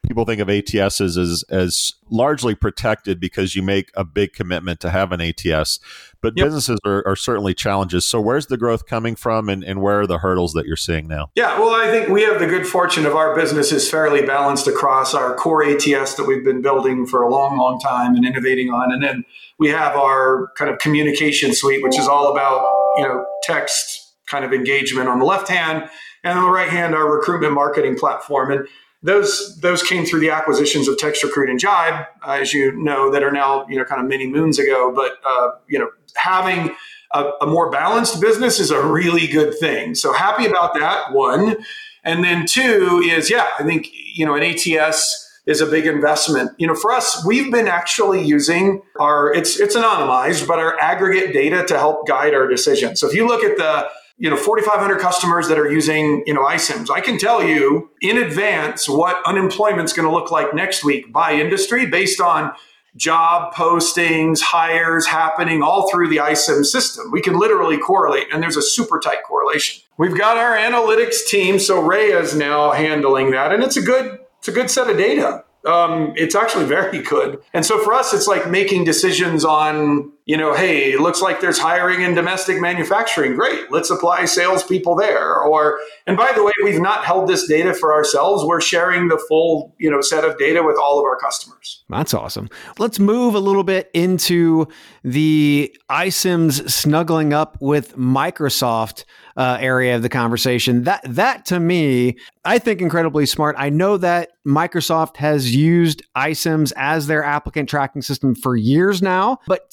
people 0.06 0.24
think 0.24 0.40
of 0.40 0.48
ATSs 0.48 1.18
as 1.18 1.44
as 1.50 1.94
largely 2.10 2.54
protected 2.54 3.20
because 3.20 3.54
you 3.54 3.62
make 3.62 3.90
a 3.94 4.04
big 4.04 4.32
commitment 4.32 4.80
to 4.80 4.90
have 4.90 5.12
an 5.12 5.20
ATS. 5.20 5.80
But 6.20 6.32
yep. 6.36 6.46
businesses 6.46 6.78
are, 6.84 7.06
are, 7.06 7.14
certainly 7.14 7.54
challenges. 7.54 8.04
So 8.04 8.20
where's 8.20 8.46
the 8.46 8.56
growth 8.56 8.86
coming 8.86 9.14
from 9.14 9.48
and, 9.48 9.62
and 9.62 9.80
where 9.80 10.00
are 10.00 10.06
the 10.06 10.18
hurdles 10.18 10.52
that 10.54 10.66
you're 10.66 10.74
seeing 10.74 11.06
now? 11.06 11.30
Yeah, 11.36 11.60
well, 11.60 11.70
I 11.70 11.92
think 11.92 12.08
we 12.08 12.22
have 12.22 12.40
the 12.40 12.46
good 12.46 12.66
fortune 12.66 13.06
of 13.06 13.14
our 13.14 13.36
business 13.36 13.70
is 13.70 13.88
fairly 13.88 14.22
balanced 14.22 14.66
across 14.66 15.14
our 15.14 15.34
core 15.36 15.62
ATS 15.62 16.14
that 16.14 16.24
we've 16.26 16.44
been 16.44 16.60
building 16.60 17.06
for 17.06 17.22
a 17.22 17.30
long, 17.30 17.56
long 17.56 17.78
time 17.78 18.16
and 18.16 18.26
innovating 18.26 18.70
on. 18.70 18.90
And 18.90 19.00
then 19.00 19.24
we 19.58 19.68
have 19.68 19.94
our 19.94 20.50
kind 20.56 20.70
of 20.70 20.78
communication 20.78 21.54
suite, 21.54 21.84
which 21.84 21.98
is 21.98 22.08
all 22.08 22.32
about, 22.32 22.64
you 22.96 23.04
know, 23.04 23.24
text 23.44 24.14
kind 24.26 24.44
of 24.44 24.52
engagement 24.52 25.08
on 25.08 25.20
the 25.20 25.24
left 25.24 25.48
hand. 25.48 25.88
And 26.24 26.36
on 26.36 26.44
the 26.44 26.50
right 26.50 26.68
hand, 26.68 26.96
our 26.96 27.08
recruitment 27.08 27.52
marketing 27.52 27.96
platform. 27.96 28.50
And 28.50 28.66
those 29.02 29.58
those 29.60 29.82
came 29.82 30.04
through 30.04 30.20
the 30.20 30.30
acquisitions 30.30 30.88
of 30.88 30.96
TextRecruit 30.96 31.48
and 31.48 31.60
Jibe, 31.60 32.06
uh, 32.26 32.32
as 32.32 32.52
you 32.52 32.72
know, 32.72 33.10
that 33.12 33.22
are 33.22 33.30
now 33.30 33.66
you 33.68 33.76
know 33.76 33.84
kind 33.84 34.00
of 34.00 34.08
many 34.08 34.26
moons 34.26 34.58
ago. 34.58 34.92
But 34.94 35.12
uh, 35.26 35.52
you 35.68 35.78
know, 35.78 35.90
having 36.16 36.74
a, 37.12 37.30
a, 37.40 37.46
more 37.46 37.70
balanced 37.70 38.20
business 38.20 38.58
is 38.58 38.70
a 38.70 38.84
really 38.84 39.26
good 39.26 39.56
thing. 39.58 39.94
So 39.94 40.12
happy 40.12 40.46
about 40.46 40.74
that. 40.74 41.12
One, 41.12 41.56
and 42.04 42.24
then 42.24 42.44
two 42.46 43.02
is 43.04 43.30
yeah, 43.30 43.46
I 43.58 43.62
think 43.62 43.88
you 44.14 44.26
know 44.26 44.34
an 44.34 44.42
ATS 44.42 45.26
is 45.46 45.60
a 45.60 45.66
big 45.66 45.86
investment. 45.86 46.50
You 46.58 46.66
know, 46.66 46.74
for 46.74 46.92
us, 46.92 47.24
we've 47.24 47.52
been 47.52 47.68
actually 47.68 48.24
using 48.24 48.82
our 48.98 49.32
it's 49.32 49.60
it's 49.60 49.76
anonymized, 49.76 50.48
but 50.48 50.58
our 50.58 50.76
aggregate 50.80 51.32
data 51.32 51.64
to 51.68 51.78
help 51.78 52.06
guide 52.08 52.34
our 52.34 52.48
decisions. 52.48 52.98
So 53.00 53.08
if 53.08 53.14
you 53.14 53.28
look 53.28 53.44
at 53.44 53.56
the 53.56 53.88
you 54.18 54.28
know 54.28 54.36
4500 54.36 54.98
customers 54.98 55.48
that 55.48 55.58
are 55.58 55.70
using 55.70 56.22
you 56.26 56.34
know 56.34 56.44
iCIMS, 56.44 56.90
I 56.90 57.00
can 57.00 57.18
tell 57.18 57.42
you 57.42 57.90
in 58.00 58.18
advance 58.18 58.88
what 58.88 59.22
unemployment's 59.26 59.92
going 59.92 60.08
to 60.08 60.14
look 60.14 60.30
like 60.30 60.54
next 60.54 60.84
week 60.84 61.12
by 61.12 61.32
industry 61.34 61.86
based 61.86 62.20
on 62.20 62.52
job 62.96 63.54
postings, 63.54 64.40
hires 64.40 65.06
happening 65.06 65.62
all 65.62 65.88
through 65.90 66.08
the 66.08 66.16
iCIMS 66.16 66.66
system. 66.66 67.10
We 67.12 67.20
can 67.20 67.38
literally 67.38 67.78
correlate, 67.78 68.26
and 68.32 68.42
there's 68.42 68.56
a 68.56 68.62
super 68.62 68.98
tight 68.98 69.22
correlation. 69.24 69.82
We've 69.98 70.16
got 70.16 70.36
our 70.36 70.56
analytics 70.56 71.26
team, 71.26 71.58
so 71.58 71.80
Rhea 71.80 72.20
is 72.20 72.34
now 72.34 72.72
handling 72.72 73.30
that, 73.30 73.52
and 73.52 73.62
it's 73.62 73.76
a 73.76 73.82
good 73.82 74.18
it's 74.38 74.48
a 74.48 74.52
good 74.52 74.70
set 74.70 74.88
of 74.88 74.96
data. 74.96 75.44
Um, 75.66 76.12
it's 76.16 76.34
actually 76.34 76.64
very 76.64 77.02
good. 77.02 77.40
And 77.52 77.66
so 77.66 77.82
for 77.82 77.92
us, 77.92 78.14
it's 78.14 78.26
like 78.26 78.48
making 78.48 78.84
decisions 78.84 79.44
on, 79.44 80.12
you 80.28 80.36
know, 80.36 80.52
hey, 80.52 80.92
it 80.92 81.00
looks 81.00 81.22
like 81.22 81.40
there's 81.40 81.58
hiring 81.58 82.02
in 82.02 82.14
domestic 82.14 82.60
manufacturing. 82.60 83.34
Great, 83.34 83.72
let's 83.72 83.88
apply 83.88 84.26
salespeople 84.26 84.94
there. 84.94 85.40
Or, 85.40 85.80
and 86.06 86.18
by 86.18 86.32
the 86.32 86.44
way, 86.44 86.52
we've 86.62 86.82
not 86.82 87.02
held 87.02 87.30
this 87.30 87.48
data 87.48 87.72
for 87.72 87.94
ourselves. 87.94 88.44
We're 88.44 88.60
sharing 88.60 89.08
the 89.08 89.18
full, 89.26 89.74
you 89.78 89.90
know, 89.90 90.02
set 90.02 90.26
of 90.26 90.36
data 90.36 90.62
with 90.62 90.76
all 90.76 90.98
of 90.98 91.04
our 91.06 91.16
customers. 91.16 91.82
That's 91.88 92.12
awesome. 92.12 92.50
Let's 92.78 92.98
move 92.98 93.34
a 93.34 93.40
little 93.40 93.64
bit 93.64 93.90
into 93.94 94.68
the 95.02 95.74
iCIMS 95.90 96.68
snuggling 96.68 97.32
up 97.32 97.56
with 97.62 97.96
Microsoft 97.96 99.06
uh, 99.38 99.56
area 99.60 99.96
of 99.96 100.02
the 100.02 100.08
conversation. 100.08 100.82
That 100.82 101.00
that 101.04 101.46
to 101.46 101.60
me, 101.60 102.18
I 102.44 102.58
think 102.58 102.82
incredibly 102.82 103.24
smart. 103.24 103.54
I 103.56 103.70
know 103.70 103.96
that 103.96 104.30
Microsoft 104.46 105.16
has 105.18 105.54
used 105.54 106.02
iCIMS 106.16 106.72
as 106.76 107.06
their 107.06 107.22
applicant 107.22 107.68
tracking 107.68 108.02
system 108.02 108.34
for 108.34 108.56
years 108.56 109.00
now, 109.00 109.38
but 109.46 109.70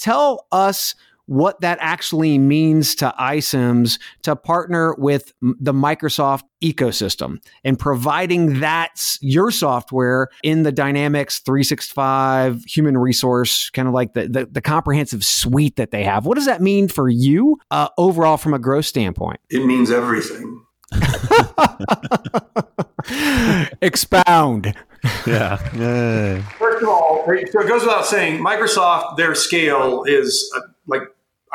tell 0.51 0.59
us 0.59 0.95
what 1.27 1.59
that 1.61 1.77
actually 1.81 2.37
means 2.37 2.93
to 2.95 3.13
iCIMS 3.19 3.99
to 4.21 4.35
partner 4.35 4.93
with 4.99 5.33
the 5.41 5.73
Microsoft 5.73 6.43
ecosystem 6.63 7.39
and 7.63 7.79
providing 7.79 8.59
that 8.59 9.17
your 9.21 9.49
software 9.49 10.27
in 10.43 10.63
the 10.63 10.71
Dynamics 10.71 11.39
365 11.39 12.63
human 12.65 12.97
resource, 12.97 13.71
kind 13.71 13.87
of 13.87 13.93
like 13.93 14.13
the, 14.13 14.27
the, 14.27 14.45
the 14.45 14.61
comprehensive 14.61 15.25
suite 15.25 15.77
that 15.77 15.89
they 15.89 16.03
have. 16.03 16.27
What 16.27 16.35
does 16.35 16.45
that 16.45 16.61
mean 16.61 16.87
for 16.87 17.09
you 17.09 17.57
uh, 17.71 17.89
overall 17.97 18.37
from 18.37 18.53
a 18.53 18.59
growth 18.59 18.85
standpoint? 18.85 19.39
It 19.49 19.65
means 19.65 19.89
everything. 19.89 20.63
Expound. 23.81 24.75
Yeah. 25.27 25.59
yeah. 25.75 26.41
First 26.57 26.83
of 26.83 26.89
all, 26.89 27.23
so 27.25 27.33
it 27.33 27.67
goes 27.67 27.81
without 27.81 28.05
saying, 28.05 28.43
Microsoft, 28.43 29.17
their 29.17 29.33
scale 29.33 30.03
is 30.03 30.51
uh, 30.55 30.61
like 30.87 31.03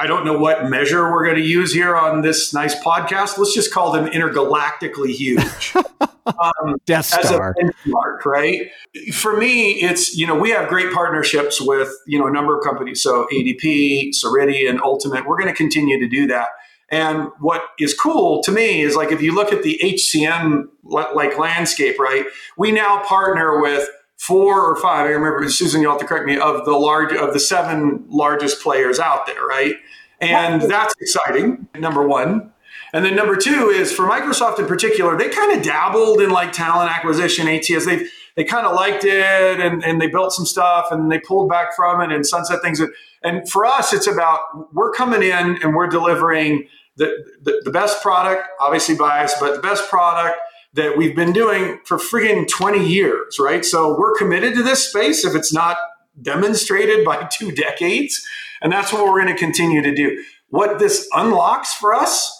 I 0.00 0.06
don't 0.06 0.24
know 0.24 0.38
what 0.38 0.70
measure 0.70 1.12
we're 1.12 1.24
going 1.24 1.36
to 1.36 1.46
use 1.46 1.74
here 1.74 1.94
on 1.94 2.22
this 2.22 2.54
nice 2.54 2.74
podcast. 2.74 3.36
Let's 3.36 3.54
just 3.54 3.70
call 3.70 3.92
them 3.92 4.06
intergalactically 4.06 5.10
huge. 5.10 5.74
um, 6.26 6.76
Death 6.86 7.04
Star. 7.04 7.54
benchmark, 7.60 8.24
right? 8.24 8.70
For 9.12 9.36
me, 9.36 9.72
it's, 9.72 10.16
you 10.16 10.26
know, 10.26 10.38
we 10.38 10.50
have 10.50 10.70
great 10.70 10.90
partnerships 10.92 11.60
with, 11.60 11.92
you 12.06 12.18
know, 12.18 12.26
a 12.26 12.30
number 12.30 12.56
of 12.56 12.64
companies. 12.64 13.02
So 13.02 13.26
ADP, 13.30 14.12
Ceridian, 14.14 14.80
Ultimate, 14.80 15.26
we're 15.26 15.36
going 15.36 15.52
to 15.52 15.54
continue 15.54 15.98
to 15.98 16.08
do 16.08 16.26
that. 16.28 16.48
And 16.90 17.28
what 17.38 17.62
is 17.78 17.94
cool 17.94 18.42
to 18.42 18.50
me 18.50 18.82
is 18.82 18.96
like 18.96 19.12
if 19.12 19.22
you 19.22 19.34
look 19.34 19.52
at 19.52 19.62
the 19.62 19.80
HCM 19.82 20.64
like 20.82 21.38
landscape, 21.38 21.98
right? 21.98 22.26
We 22.56 22.72
now 22.72 23.02
partner 23.04 23.60
with 23.60 23.88
four 24.16 24.60
or 24.60 24.76
five. 24.76 25.06
I 25.06 25.10
remember 25.10 25.48
Susan, 25.48 25.80
you'll 25.80 25.92
have 25.92 26.00
to 26.00 26.06
correct 26.06 26.26
me 26.26 26.36
of 26.36 26.64
the 26.64 26.72
large 26.72 27.12
of 27.12 27.32
the 27.32 27.40
seven 27.40 28.04
largest 28.08 28.60
players 28.60 28.98
out 28.98 29.26
there, 29.26 29.44
right? 29.46 29.76
And 30.20 30.62
that's 30.62 30.94
exciting, 31.00 31.68
number 31.78 32.06
one. 32.06 32.52
And 32.92 33.04
then 33.04 33.14
number 33.14 33.36
two 33.36 33.68
is 33.68 33.92
for 33.92 34.06
Microsoft 34.08 34.58
in 34.58 34.66
particular, 34.66 35.16
they 35.16 35.28
kind 35.28 35.56
of 35.56 35.62
dabbled 35.62 36.20
in 36.20 36.30
like 36.30 36.52
talent 36.52 36.90
acquisition, 36.90 37.48
ATS. 37.48 37.86
They 37.86 38.06
they 38.36 38.44
kind 38.44 38.66
of 38.66 38.74
liked 38.74 39.04
it 39.04 39.60
and, 39.60 39.84
and 39.84 40.00
they 40.00 40.06
built 40.06 40.32
some 40.32 40.46
stuff 40.46 40.86
and 40.90 41.10
they 41.10 41.18
pulled 41.18 41.48
back 41.48 41.74
from 41.74 42.00
it 42.00 42.12
and 42.12 42.26
sunset 42.26 42.60
things. 42.62 42.80
And 43.22 43.48
for 43.48 43.66
us, 43.66 43.92
it's 43.92 44.06
about 44.06 44.40
we're 44.74 44.92
coming 44.92 45.22
in 45.22 45.62
and 45.62 45.74
we're 45.74 45.88
delivering 45.88 46.66
the, 47.00 47.24
the, 47.42 47.62
the 47.64 47.70
best 47.70 48.02
product, 48.02 48.46
obviously 48.60 48.94
biased, 48.94 49.40
but 49.40 49.56
the 49.56 49.62
best 49.62 49.88
product 49.88 50.36
that 50.74 50.98
we've 50.98 51.16
been 51.16 51.32
doing 51.32 51.80
for 51.86 51.96
friggin' 51.96 52.46
20 52.46 52.86
years, 52.86 53.38
right? 53.40 53.64
So 53.64 53.98
we're 53.98 54.14
committed 54.16 54.54
to 54.54 54.62
this 54.62 54.88
space 54.88 55.24
if 55.24 55.34
it's 55.34 55.52
not 55.52 55.78
demonstrated 56.20 57.04
by 57.04 57.24
two 57.32 57.52
decades. 57.52 58.24
And 58.60 58.70
that's 58.70 58.92
what 58.92 59.04
we're 59.04 59.22
going 59.22 59.34
to 59.34 59.38
continue 59.38 59.80
to 59.80 59.94
do. 59.94 60.22
What 60.48 60.78
this 60.78 61.08
unlocks 61.14 61.72
for 61.72 61.94
us, 61.94 62.36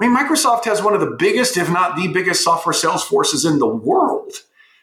I 0.00 0.06
mean, 0.06 0.16
Microsoft 0.16 0.64
has 0.64 0.82
one 0.82 0.94
of 0.94 1.00
the 1.00 1.14
biggest, 1.16 1.56
if 1.56 1.70
not 1.70 1.96
the 1.96 2.08
biggest, 2.08 2.42
software 2.42 2.72
sales 2.72 3.04
forces 3.04 3.44
in 3.44 3.60
the 3.60 3.68
world. 3.68 4.32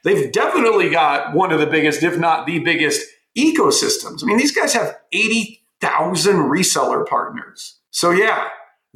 They've 0.05 0.31
definitely 0.31 0.89
got 0.89 1.35
one 1.35 1.51
of 1.51 1.59
the 1.59 1.65
biggest, 1.65 2.01
if 2.01 2.17
not 2.17 2.47
the 2.47 2.59
biggest, 2.59 3.05
ecosystems. 3.37 4.23
I 4.23 4.27
mean, 4.27 4.37
these 4.37 4.55
guys 4.55 4.73
have 4.73 4.95
80,000 5.11 6.35
reseller 6.37 7.05
partners. 7.05 7.77
So, 7.91 8.11
yeah, 8.11 8.47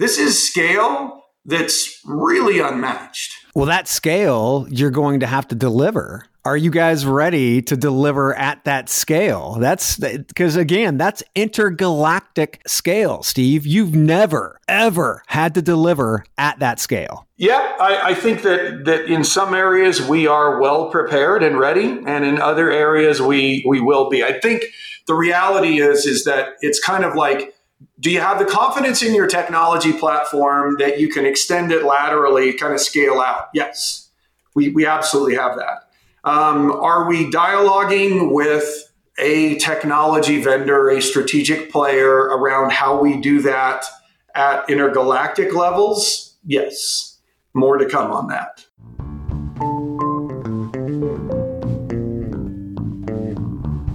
this 0.01 0.17
is 0.17 0.47
scale 0.47 1.21
that's 1.45 2.01
really 2.05 2.59
unmatched. 2.59 3.33
Well, 3.53 3.67
that 3.67 3.87
scale 3.87 4.67
you're 4.69 4.89
going 4.89 5.19
to 5.19 5.27
have 5.27 5.47
to 5.49 5.55
deliver. 5.55 6.25
Are 6.43 6.57
you 6.57 6.71
guys 6.71 7.05
ready 7.05 7.61
to 7.61 7.77
deliver 7.77 8.33
at 8.33 8.63
that 8.65 8.89
scale? 8.89 9.57
That's 9.59 9.97
because, 9.97 10.55
again, 10.55 10.97
that's 10.97 11.21
intergalactic 11.35 12.63
scale, 12.65 13.21
Steve. 13.21 13.67
You've 13.67 13.93
never, 13.93 14.59
ever 14.67 15.21
had 15.27 15.53
to 15.53 15.61
deliver 15.61 16.25
at 16.39 16.57
that 16.57 16.79
scale. 16.79 17.27
Yeah, 17.37 17.75
I, 17.79 18.09
I, 18.09 18.13
think 18.15 18.41
that, 18.41 18.85
that 18.85 19.05
in 19.05 19.23
some 19.23 19.53
areas 19.53 20.01
we 20.01 20.25
are 20.25 20.59
well 20.59 20.89
prepared 20.89 21.43
and 21.43 21.59
ready, 21.59 22.01
and 22.07 22.25
in 22.25 22.41
other 22.41 22.71
areas 22.71 23.21
we, 23.21 23.63
we 23.67 23.79
will 23.79 24.09
be. 24.09 24.23
I 24.23 24.39
think 24.39 24.63
the 25.05 25.13
reality 25.13 25.79
is, 25.79 26.07
is 26.07 26.23
that 26.23 26.53
it's 26.61 26.79
kind 26.79 27.05
of 27.05 27.15
like 27.15 27.53
do 28.01 28.09
you 28.09 28.19
have 28.19 28.39
the 28.39 28.45
confidence 28.45 29.03
in 29.03 29.13
your 29.13 29.27
technology 29.27 29.93
platform 29.93 30.75
that 30.79 30.99
you 30.99 31.07
can 31.07 31.25
extend 31.25 31.71
it 31.71 31.85
laterally, 31.85 32.51
kind 32.51 32.73
of 32.73 32.81
scale 32.81 33.21
out? 33.21 33.49
Yes, 33.53 34.09
we, 34.55 34.69
we 34.69 34.87
absolutely 34.87 35.35
have 35.35 35.55
that. 35.57 35.87
Um, 36.23 36.71
are 36.71 37.07
we 37.07 37.29
dialoguing 37.29 38.33
with 38.33 38.91
a 39.19 39.55
technology 39.59 40.41
vendor, 40.41 40.89
a 40.89 40.99
strategic 41.01 41.71
player 41.71 42.11
around 42.11 42.71
how 42.71 42.99
we 42.99 43.21
do 43.21 43.41
that 43.43 43.85
at 44.33 44.67
intergalactic 44.67 45.53
levels? 45.53 46.35
Yes. 46.43 47.19
More 47.53 47.77
to 47.77 47.85
come 47.85 48.11
on 48.11 48.29
that. 48.29 48.65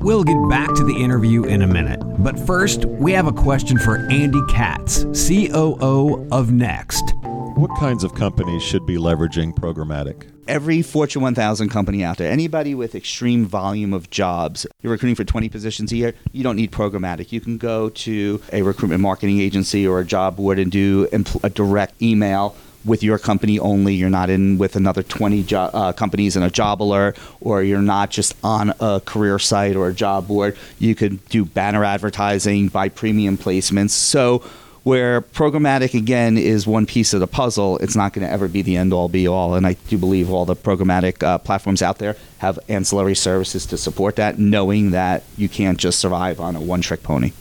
We'll 0.06 0.22
get 0.22 0.38
back 0.48 0.72
to 0.76 0.84
the 0.84 0.94
interview 0.94 1.42
in 1.46 1.62
a 1.62 1.66
minute. 1.66 1.98
But 2.22 2.38
first, 2.38 2.84
we 2.84 3.10
have 3.10 3.26
a 3.26 3.32
question 3.32 3.76
for 3.76 4.08
Andy 4.08 4.40
Katz, 4.48 5.02
COO 5.02 6.28
of 6.30 6.50
Nexxt. 6.50 7.12
What 7.56 7.76
kinds 7.80 8.04
of 8.04 8.14
companies 8.14 8.62
should 8.62 8.86
be 8.86 8.98
leveraging 8.98 9.54
programmatic? 9.54 10.30
Every 10.46 10.80
Fortune 10.82 11.22
1000 11.22 11.70
company 11.70 12.04
out 12.04 12.18
there, 12.18 12.30
anybody 12.30 12.72
with 12.72 12.94
extreme 12.94 13.46
volume 13.46 13.92
of 13.92 14.08
jobs, 14.08 14.64
you're 14.80 14.92
recruiting 14.92 15.16
for 15.16 15.24
20 15.24 15.48
positions 15.48 15.90
a 15.90 15.96
year, 15.96 16.14
you 16.30 16.44
don't 16.44 16.54
need 16.54 16.70
programmatic. 16.70 17.32
You 17.32 17.40
can 17.40 17.58
go 17.58 17.88
to 17.88 18.40
a 18.52 18.62
recruitment 18.62 19.00
marketing 19.00 19.40
agency 19.40 19.88
or 19.88 19.98
a 19.98 20.04
job 20.04 20.36
board 20.36 20.60
and 20.60 20.70
do 20.70 21.08
a 21.42 21.50
direct 21.50 22.00
email 22.00 22.54
with 22.86 23.02
your 23.02 23.18
company 23.18 23.58
only. 23.58 23.94
You're 23.94 24.08
not 24.08 24.30
in 24.30 24.58
with 24.58 24.76
another 24.76 25.02
20 25.02 25.42
jo- 25.42 25.70
uh, 25.72 25.92
companies 25.92 26.36
in 26.36 26.42
a 26.42 26.50
job 26.50 26.82
alert, 26.82 27.18
or 27.40 27.62
you're 27.62 27.82
not 27.82 28.10
just 28.10 28.34
on 28.42 28.72
a 28.80 29.02
career 29.04 29.38
site 29.38 29.76
or 29.76 29.88
a 29.88 29.94
job 29.94 30.28
board. 30.28 30.56
You 30.78 30.94
could 30.94 31.26
do 31.28 31.44
banner 31.44 31.84
advertising, 31.84 32.68
buy 32.68 32.88
premium 32.88 33.36
placements. 33.36 33.90
So, 33.90 34.42
where 34.84 35.20
programmatic 35.20 35.94
again 35.94 36.38
is 36.38 36.64
one 36.64 36.86
piece 36.86 37.12
of 37.12 37.18
the 37.18 37.26
puzzle, 37.26 37.76
it's 37.78 37.96
not 37.96 38.12
going 38.12 38.24
to 38.24 38.32
ever 38.32 38.46
be 38.46 38.62
the 38.62 38.76
end 38.76 38.92
all 38.92 39.08
be 39.08 39.26
all. 39.26 39.56
And 39.56 39.66
I 39.66 39.72
do 39.88 39.98
believe 39.98 40.30
all 40.30 40.44
the 40.44 40.54
programmatic 40.54 41.24
uh, 41.24 41.38
platforms 41.38 41.82
out 41.82 41.98
there 41.98 42.16
have 42.38 42.56
ancillary 42.68 43.16
services 43.16 43.66
to 43.66 43.76
support 43.76 44.14
that, 44.14 44.38
knowing 44.38 44.92
that 44.92 45.24
you 45.36 45.48
can't 45.48 45.76
just 45.76 45.98
survive 45.98 46.38
on 46.38 46.54
a 46.54 46.60
one 46.60 46.82
trick 46.82 47.02
pony. 47.02 47.32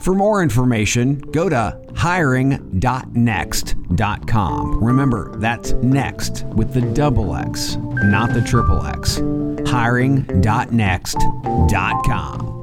For 0.00 0.12
more 0.12 0.42
information, 0.42 1.18
go 1.18 1.48
to 1.48 1.80
hiring.nexxt.com. 2.08 4.82
Remember, 4.82 5.30
that's 5.36 5.72
next 5.74 6.46
with 6.54 6.72
the 6.72 6.80
double 6.94 7.36
X, 7.36 7.76
not 7.76 8.32
the 8.32 8.40
triple 8.40 8.82
X. 8.86 9.18
Hiring.nexxt.com. 9.70 12.54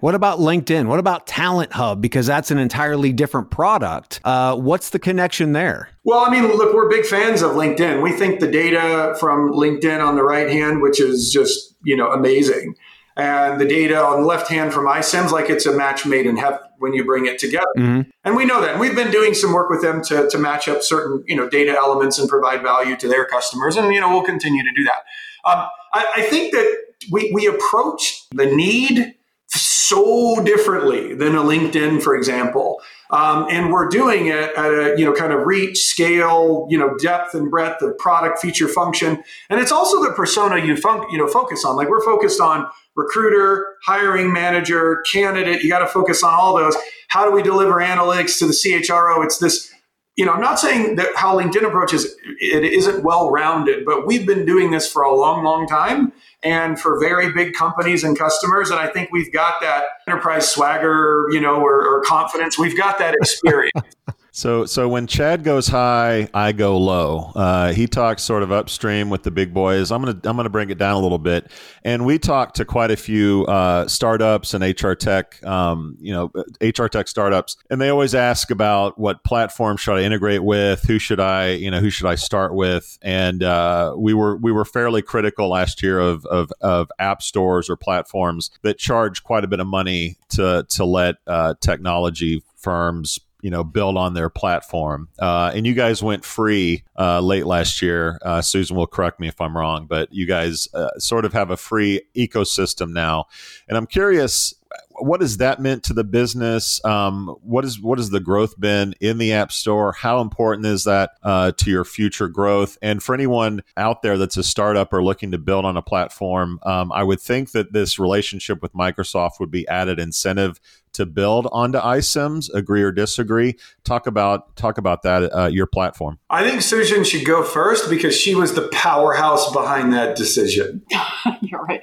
What 0.00 0.14
about 0.14 0.38
LinkedIn? 0.40 0.88
What 0.88 0.98
about 0.98 1.26
Talent 1.26 1.72
Hub? 1.72 2.02
Because 2.02 2.26
that's 2.26 2.50
an 2.50 2.58
entirely 2.58 3.14
different 3.14 3.50
product. 3.50 4.20
Uh, 4.24 4.56
what's 4.56 4.90
the 4.90 4.98
connection 4.98 5.54
there? 5.54 5.88
Well, 6.04 6.20
I 6.20 6.28
mean, 6.30 6.44
look, 6.44 6.74
we're 6.74 6.90
big 6.90 7.06
fans 7.06 7.40
of 7.40 7.52
LinkedIn. 7.52 8.02
We 8.02 8.12
think 8.12 8.40
the 8.40 8.50
data 8.50 9.16
from 9.18 9.52
LinkedIn 9.52 10.06
on 10.06 10.16
the 10.16 10.22
right 10.22 10.50
hand, 10.50 10.82
which 10.82 11.00
is 11.00 11.32
just 11.32 11.76
you 11.82 11.96
know 11.96 12.12
amazing, 12.12 12.74
and 13.18 13.60
the 13.60 13.66
data 13.66 14.00
on 14.00 14.20
the 14.20 14.26
left 14.26 14.48
hand 14.48 14.72
from 14.72 14.86
iCIMS, 14.86 15.32
like 15.32 15.50
it's 15.50 15.66
a 15.66 15.76
match 15.76 16.06
made 16.06 16.24
in 16.24 16.36
heaven 16.36 16.60
when 16.78 16.94
you 16.94 17.04
bring 17.04 17.26
it 17.26 17.38
together. 17.38 17.66
Mm-hmm. 17.76 18.10
And 18.24 18.36
we 18.36 18.44
know 18.44 18.60
that. 18.60 18.70
And 18.72 18.80
we've 18.80 18.94
been 18.94 19.10
doing 19.10 19.34
some 19.34 19.52
work 19.52 19.68
with 19.68 19.82
them 19.82 20.02
to, 20.04 20.28
to 20.30 20.38
match 20.38 20.68
up 20.68 20.82
certain 20.82 21.24
you 21.26 21.36
know 21.36 21.48
data 21.48 21.72
elements 21.72 22.18
and 22.18 22.28
provide 22.28 22.62
value 22.62 22.96
to 22.96 23.08
their 23.08 23.26
customers, 23.26 23.76
and 23.76 23.92
you 23.92 24.00
know 24.00 24.08
we'll 24.08 24.22
continue 24.22 24.62
to 24.62 24.72
do 24.74 24.84
that. 24.84 25.50
Um, 25.50 25.66
I, 25.92 26.06
I 26.16 26.22
think 26.22 26.52
that 26.52 26.72
we 27.10 27.30
we 27.34 27.46
approach 27.46 28.26
the 28.30 28.46
need 28.46 29.14
so 29.48 30.44
differently 30.44 31.14
than 31.14 31.34
a 31.34 31.40
LinkedIn, 31.40 32.02
for 32.02 32.14
example. 32.14 32.80
Um, 33.10 33.46
and 33.48 33.72
we're 33.72 33.88
doing 33.88 34.26
it 34.26 34.52
at 34.54 34.70
a 34.70 34.94
you 34.98 35.04
know 35.04 35.14
kind 35.14 35.32
of 35.32 35.46
reach, 35.46 35.78
scale, 35.78 36.66
you 36.70 36.78
know 36.78 36.96
depth 36.98 37.34
and 37.34 37.50
breadth 37.50 37.82
of 37.82 37.96
product, 37.98 38.38
feature, 38.38 38.68
function, 38.68 39.22
and 39.48 39.60
it's 39.60 39.72
also 39.72 40.02
the 40.02 40.12
persona 40.12 40.64
you 40.64 40.76
fun- 40.76 41.10
you 41.10 41.16
know 41.16 41.26
focus 41.26 41.64
on. 41.64 41.74
Like 41.74 41.88
we're 41.88 42.04
focused 42.04 42.40
on 42.40 42.68
recruiter, 42.98 43.76
hiring 43.84 44.32
manager, 44.32 45.02
candidate. 45.10 45.62
You 45.62 45.70
got 45.70 45.78
to 45.78 45.86
focus 45.86 46.22
on 46.22 46.34
all 46.34 46.56
those. 46.56 46.76
How 47.08 47.24
do 47.24 47.32
we 47.32 47.42
deliver 47.42 47.76
analytics 47.76 48.38
to 48.40 48.46
the 48.46 48.52
CHRO? 48.52 49.24
It's 49.24 49.38
this. 49.38 49.72
You 50.16 50.26
know, 50.26 50.32
I'm 50.32 50.40
not 50.40 50.58
saying 50.58 50.96
that 50.96 51.14
how 51.14 51.38
LinkedIn 51.38 51.64
approaches 51.64 52.12
it 52.40 52.64
isn't 52.64 53.04
well 53.04 53.30
rounded, 53.30 53.84
but 53.84 54.04
we've 54.04 54.26
been 54.26 54.44
doing 54.44 54.72
this 54.72 54.90
for 54.90 55.02
a 55.02 55.14
long, 55.14 55.44
long 55.44 55.68
time 55.68 56.12
and 56.42 56.78
for 56.78 56.98
very 56.98 57.32
big 57.32 57.54
companies 57.54 58.02
and 58.02 58.18
customers. 58.18 58.70
And 58.70 58.80
I 58.80 58.88
think 58.88 59.10
we've 59.12 59.32
got 59.32 59.60
that 59.60 59.84
enterprise 60.08 60.50
swagger, 60.50 61.26
you 61.30 61.40
know, 61.40 61.60
or, 61.60 61.86
or 61.86 62.02
confidence. 62.02 62.58
We've 62.58 62.76
got 62.76 62.98
that 62.98 63.14
experience. 63.20 63.94
So, 64.38 64.66
so 64.66 64.88
when 64.88 65.08
Chad 65.08 65.42
goes 65.42 65.66
high, 65.66 66.28
I 66.32 66.52
go 66.52 66.78
low. 66.78 67.32
Uh, 67.34 67.72
he 67.72 67.88
talks 67.88 68.22
sort 68.22 68.44
of 68.44 68.52
upstream 68.52 69.10
with 69.10 69.24
the 69.24 69.32
big 69.32 69.52
boys. 69.52 69.90
I'm 69.90 70.00
gonna 70.00 70.20
I'm 70.22 70.36
gonna 70.36 70.48
bring 70.48 70.70
it 70.70 70.78
down 70.78 70.94
a 70.94 71.00
little 71.00 71.18
bit, 71.18 71.50
and 71.82 72.06
we 72.06 72.20
talked 72.20 72.54
to 72.58 72.64
quite 72.64 72.92
a 72.92 72.96
few 72.96 73.46
uh, 73.46 73.88
startups 73.88 74.54
and 74.54 74.62
HR 74.62 74.92
tech, 74.92 75.44
um, 75.44 75.96
you 75.98 76.12
know, 76.12 76.30
HR 76.60 76.86
tech 76.86 77.08
startups, 77.08 77.56
and 77.68 77.80
they 77.80 77.88
always 77.88 78.14
ask 78.14 78.52
about 78.52 78.96
what 78.96 79.24
platform 79.24 79.76
should 79.76 79.96
I 79.96 80.02
integrate 80.02 80.44
with, 80.44 80.84
who 80.84 81.00
should 81.00 81.18
I, 81.18 81.54
you 81.54 81.72
know, 81.72 81.80
who 81.80 81.90
should 81.90 82.06
I 82.06 82.14
start 82.14 82.54
with, 82.54 82.96
and 83.02 83.42
uh, 83.42 83.96
we 83.98 84.14
were 84.14 84.36
we 84.36 84.52
were 84.52 84.64
fairly 84.64 85.02
critical 85.02 85.48
last 85.48 85.82
year 85.82 85.98
of, 85.98 86.24
of 86.26 86.52
of 86.60 86.92
app 87.00 87.22
stores 87.22 87.68
or 87.68 87.76
platforms 87.76 88.52
that 88.62 88.78
charge 88.78 89.24
quite 89.24 89.42
a 89.42 89.48
bit 89.48 89.58
of 89.58 89.66
money 89.66 90.16
to 90.28 90.64
to 90.68 90.84
let 90.84 91.16
uh, 91.26 91.54
technology 91.60 92.44
firms 92.54 93.18
you 93.42 93.50
know 93.50 93.64
build 93.64 93.96
on 93.96 94.14
their 94.14 94.28
platform 94.28 95.08
uh, 95.18 95.50
and 95.54 95.66
you 95.66 95.74
guys 95.74 96.02
went 96.02 96.24
free 96.24 96.82
uh, 96.98 97.20
late 97.20 97.46
last 97.46 97.82
year 97.82 98.18
uh, 98.22 98.40
susan 98.40 98.76
will 98.76 98.86
correct 98.86 99.20
me 99.20 99.28
if 99.28 99.40
i'm 99.40 99.56
wrong 99.56 99.86
but 99.86 100.12
you 100.12 100.26
guys 100.26 100.68
uh, 100.74 100.90
sort 100.98 101.24
of 101.24 101.32
have 101.32 101.50
a 101.50 101.56
free 101.56 102.00
ecosystem 102.16 102.92
now 102.92 103.24
and 103.68 103.76
i'm 103.76 103.86
curious 103.86 104.54
what 105.00 105.20
has 105.20 105.36
that 105.38 105.60
meant 105.60 105.84
to 105.84 105.92
the 105.92 106.04
business? 106.04 106.84
Um, 106.84 107.36
what 107.42 107.64
is 107.64 107.80
what 107.80 107.98
has 107.98 108.10
the 108.10 108.20
growth 108.20 108.58
been 108.58 108.94
in 109.00 109.18
the 109.18 109.32
App 109.32 109.52
Store? 109.52 109.92
How 109.92 110.20
important 110.20 110.66
is 110.66 110.84
that 110.84 111.12
uh, 111.22 111.52
to 111.52 111.70
your 111.70 111.84
future 111.84 112.28
growth? 112.28 112.76
And 112.82 113.02
for 113.02 113.14
anyone 113.14 113.62
out 113.76 114.02
there 114.02 114.18
that's 114.18 114.36
a 114.36 114.42
startup 114.42 114.92
or 114.92 115.02
looking 115.02 115.30
to 115.32 115.38
build 115.38 115.64
on 115.64 115.76
a 115.76 115.82
platform, 115.82 116.58
um, 116.64 116.92
I 116.92 117.02
would 117.02 117.20
think 117.20 117.52
that 117.52 117.72
this 117.72 117.98
relationship 117.98 118.62
with 118.62 118.72
Microsoft 118.72 119.40
would 119.40 119.50
be 119.50 119.66
added 119.68 119.98
incentive 119.98 120.60
to 120.98 121.06
build 121.06 121.48
onto 121.52 121.78
iCIMS. 121.78 122.52
Agree 122.52 122.82
or 122.82 122.92
disagree? 122.92 123.56
Talk 123.84 124.06
about 124.06 124.54
talk 124.56 124.78
about 124.78 125.02
that. 125.02 125.34
Uh, 125.36 125.46
your 125.46 125.66
platform. 125.66 126.18
I 126.28 126.48
think 126.48 126.60
Susan 126.62 127.04
should 127.04 127.24
go 127.24 127.42
first 127.42 127.88
because 127.88 128.14
she 128.14 128.34
was 128.34 128.54
the 128.54 128.68
powerhouse 128.68 129.50
behind 129.52 129.92
that 129.94 130.16
decision. 130.16 130.82
You're 131.40 131.62
right. 131.62 131.80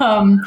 Um, 0.00 0.40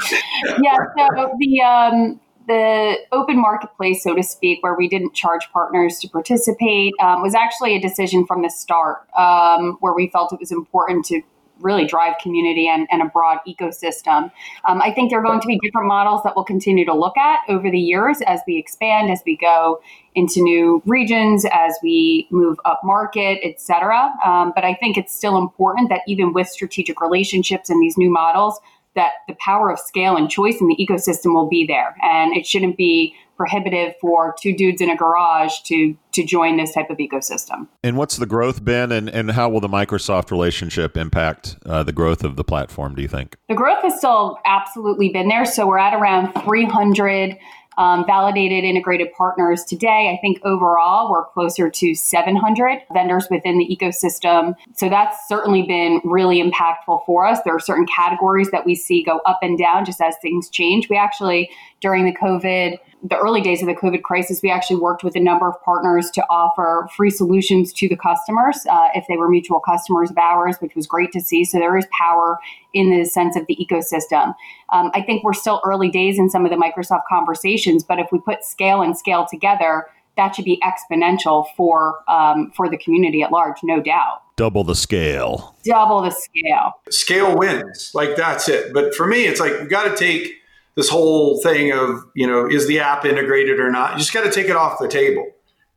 yeah. 0.61 0.77
So 0.97 1.31
the 1.39 1.61
um, 1.61 2.19
the 2.47 2.97
open 3.11 3.39
marketplace, 3.39 4.03
so 4.03 4.15
to 4.15 4.23
speak, 4.23 4.63
where 4.63 4.75
we 4.75 4.87
didn't 4.87 5.13
charge 5.13 5.49
partners 5.51 5.99
to 5.99 6.09
participate, 6.09 6.93
um, 7.01 7.21
was 7.21 7.35
actually 7.35 7.75
a 7.75 7.81
decision 7.81 8.25
from 8.25 8.41
the 8.41 8.49
start, 8.49 9.07
um, 9.17 9.77
where 9.81 9.93
we 9.93 10.09
felt 10.09 10.31
it 10.33 10.39
was 10.39 10.51
important 10.51 11.05
to 11.05 11.21
really 11.61 11.85
drive 11.85 12.15
community 12.21 12.67
and, 12.67 12.87
and 12.91 13.01
a 13.01 13.05
broad 13.05 13.39
ecosystem. 13.47 14.31
Um, 14.67 14.81
I 14.81 14.91
think 14.91 15.09
there 15.09 15.19
are 15.19 15.23
going 15.23 15.39
to 15.41 15.47
be 15.47 15.59
different 15.63 15.87
models 15.87 16.21
that 16.23 16.35
we'll 16.35 16.45
continue 16.45 16.85
to 16.85 16.93
look 16.93 17.17
at 17.17 17.39
over 17.49 17.69
the 17.69 17.79
years 17.79 18.19
as 18.27 18.41
we 18.47 18.57
expand, 18.57 19.11
as 19.11 19.21
we 19.25 19.37
go 19.37 19.81
into 20.15 20.41
new 20.41 20.81
regions, 20.85 21.45
as 21.51 21.75
we 21.83 22.27
move 22.31 22.57
up 22.65 22.81
market, 22.83 23.39
et 23.43 23.61
cetera. 23.61 24.11
Um, 24.25 24.51
but 24.55 24.63
I 24.63 24.73
think 24.73 24.97
it's 24.97 25.13
still 25.13 25.37
important 25.37 25.89
that 25.89 26.01
even 26.07 26.33
with 26.33 26.47
strategic 26.47 27.01
relationships 27.01 27.69
and 27.69 27.81
these 27.81 27.97
new 27.97 28.09
models, 28.09 28.59
that 28.97 29.11
the 29.27 29.35
power 29.39 29.71
of 29.71 29.79
scale 29.79 30.17
and 30.17 30.29
choice 30.29 30.59
in 30.59 30.67
the 30.67 30.75
ecosystem 30.75 31.33
will 31.33 31.47
be 31.47 31.65
there. 31.65 31.95
And 32.03 32.35
it 32.35 32.45
shouldn't 32.45 32.75
be 32.75 33.15
prohibitive 33.37 33.93
for 34.01 34.35
two 34.41 34.53
dudes 34.53 34.81
in 34.81 34.89
a 34.89 34.97
garage 34.97 35.59
to 35.61 35.95
to 36.11 36.25
join 36.25 36.57
this 36.57 36.73
type 36.73 36.89
of 36.89 36.97
ecosystem. 36.97 37.67
And 37.83 37.95
what's 37.95 38.17
the 38.17 38.25
growth 38.25 38.65
been, 38.65 38.91
and, 38.91 39.07
and 39.07 39.31
how 39.31 39.49
will 39.49 39.59
the 39.59 39.69
Microsoft 39.69 40.31
relationship 40.31 40.97
impact 40.97 41.57
uh, 41.63 41.83
the 41.83 41.91
growth 41.91 42.23
of 42.23 42.35
the 42.37 42.43
platform, 42.43 42.95
do 42.95 43.03
you 43.03 43.07
think? 43.07 43.37
The 43.47 43.53
growth 43.53 43.83
has 43.83 43.99
still 43.99 44.39
absolutely 44.45 45.09
been 45.09 45.27
there. 45.27 45.45
So 45.45 45.67
we're 45.67 45.77
at 45.77 45.93
around 45.93 46.33
300 46.43 47.37
um, 47.77 48.05
validated 48.05 48.63
integrated 48.63 49.11
partners 49.13 49.63
today. 49.63 50.11
I 50.13 50.19
think 50.21 50.39
overall 50.43 51.11
we're 51.11 51.25
closer 51.25 51.69
to 51.69 51.95
700 51.95 52.79
vendors 52.91 53.27
within 53.29 53.57
the 53.57 53.65
ecosystem. 53.65 54.55
So 54.73 54.89
that's 54.89 55.27
certainly 55.27 55.63
been 55.63 56.01
really 56.03 56.41
impactful 56.41 57.05
for 57.05 57.25
us. 57.25 57.39
There 57.45 57.55
are 57.55 57.59
certain 57.59 57.85
categories 57.85 58.49
that 58.51 58.65
we 58.65 58.75
see 58.75 59.03
go 59.03 59.19
up 59.25 59.39
and 59.41 59.57
down 59.57 59.85
just 59.85 60.01
as 60.01 60.15
things 60.21 60.49
change. 60.49 60.89
We 60.89 60.97
actually, 60.97 61.49
during 61.79 62.05
the 62.05 62.15
COVID 62.15 62.77
the 63.03 63.17
early 63.17 63.41
days 63.41 63.61
of 63.61 63.67
the 63.67 63.75
COVID 63.75 64.01
crisis, 64.01 64.41
we 64.41 64.49
actually 64.49 64.77
worked 64.77 65.03
with 65.03 65.15
a 65.15 65.19
number 65.19 65.47
of 65.47 65.61
partners 65.61 66.09
to 66.11 66.25
offer 66.29 66.87
free 66.95 67.11
solutions 67.11 67.71
to 67.73 67.87
the 67.87 67.95
customers 67.95 68.65
uh, 68.69 68.89
if 68.95 69.05
they 69.07 69.17
were 69.17 69.29
mutual 69.29 69.59
customers 69.59 70.09
of 70.09 70.17
ours, 70.17 70.57
which 70.59 70.75
was 70.75 70.87
great 70.87 71.11
to 71.11 71.21
see. 71.21 71.45
So 71.45 71.59
there 71.59 71.77
is 71.77 71.85
power 71.97 72.39
in 72.73 72.89
the 72.89 73.05
sense 73.05 73.35
of 73.35 73.45
the 73.47 73.55
ecosystem. 73.55 74.33
Um, 74.69 74.91
I 74.93 75.01
think 75.03 75.23
we're 75.23 75.33
still 75.33 75.61
early 75.63 75.89
days 75.89 76.17
in 76.17 76.29
some 76.29 76.43
of 76.43 76.51
the 76.51 76.57
Microsoft 76.57 77.03
conversations, 77.07 77.83
but 77.83 77.99
if 77.99 78.07
we 78.11 78.19
put 78.19 78.43
scale 78.43 78.81
and 78.81 78.97
scale 78.97 79.27
together, 79.29 79.85
that 80.15 80.35
should 80.35 80.45
be 80.45 80.59
exponential 80.63 81.45
for 81.55 82.03
um, 82.07 82.51
for 82.55 82.67
the 82.67 82.77
community 82.77 83.21
at 83.21 83.31
large, 83.31 83.57
no 83.63 83.79
doubt. 83.79 84.23
Double 84.35 84.63
the 84.63 84.75
scale. 84.75 85.55
Double 85.63 86.01
the 86.01 86.11
scale. 86.11 86.73
Scale 86.89 87.37
wins. 87.37 87.91
Like 87.93 88.15
that's 88.15 88.49
it. 88.49 88.73
But 88.73 88.95
for 88.95 89.05
me, 89.07 89.25
it's 89.25 89.39
like 89.39 89.61
we 89.61 89.67
got 89.67 89.83
to 89.83 89.95
take 89.95 90.33
this 90.77 90.89
whole 90.89 91.41
thing 91.41 91.73
of 91.73 92.05
you 92.13 92.25
know 92.25 92.47
is 92.47 92.67
the 92.67 92.79
app 92.79 93.03
integrated 93.03 93.59
or 93.59 93.69
not? 93.69 93.93
You 93.93 93.97
just 93.97 94.13
got 94.13 94.23
to 94.23 94.31
take 94.31 94.47
it 94.47 94.55
off 94.55 94.79
the 94.79 94.87
table. 94.87 95.29